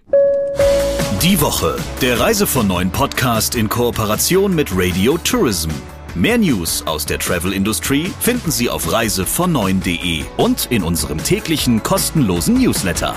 Die 1.23 1.41
Woche, 1.41 1.77
der 2.03 2.21
Reise 2.21 2.47
von 2.47 2.67
neuen 2.67 2.91
Podcast 2.91 3.55
in 3.55 3.69
Kooperation 3.69 4.55
mit 4.55 4.69
Radio 4.75 5.17
Tourism. 5.19 5.71
Mehr 6.15 6.39
News 6.39 6.87
aus 6.87 7.07
der 7.07 7.19
Travel-Industrie 7.19 8.13
finden 8.21 8.51
Sie 8.51 8.69
auf 8.69 8.87
reisevon9.de 8.87 10.25
und 10.37 10.67
in 10.71 10.83
unserem 10.83 11.19
täglichen 11.19 11.83
kostenlosen 11.83 12.55
Newsletter. 12.55 13.17